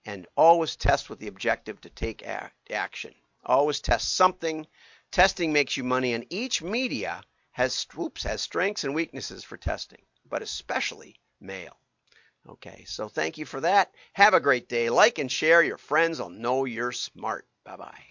and 0.05 0.27
always 0.35 0.75
test 0.75 1.09
with 1.09 1.19
the 1.19 1.27
objective 1.27 1.81
to 1.81 1.89
take 1.89 2.25
action. 2.69 3.13
Always 3.45 3.79
test 3.79 4.15
something. 4.15 4.67
Testing 5.11 5.51
makes 5.51 5.77
you 5.77 5.83
money, 5.83 6.13
and 6.13 6.25
each 6.29 6.61
media 6.61 7.23
has, 7.51 7.87
oops, 7.97 8.23
has 8.23 8.41
strengths 8.41 8.83
and 8.83 8.93
weaknesses 8.93 9.43
for 9.43 9.57
testing, 9.57 10.01
but 10.29 10.41
especially 10.41 11.19
mail. 11.41 11.78
Okay, 12.49 12.83
so 12.85 13.07
thank 13.07 13.37
you 13.37 13.45
for 13.45 13.61
that. 13.61 13.93
Have 14.11 14.33
a 14.33 14.41
great 14.41 14.67
day. 14.67 14.89
Like 14.89 15.19
and 15.19 15.31
share. 15.31 15.63
Your 15.63 15.77
friends 15.77 16.19
will 16.19 16.29
know 16.29 16.65
you're 16.65 16.91
smart. 16.91 17.47
Bye 17.63 17.77
bye. 17.77 18.08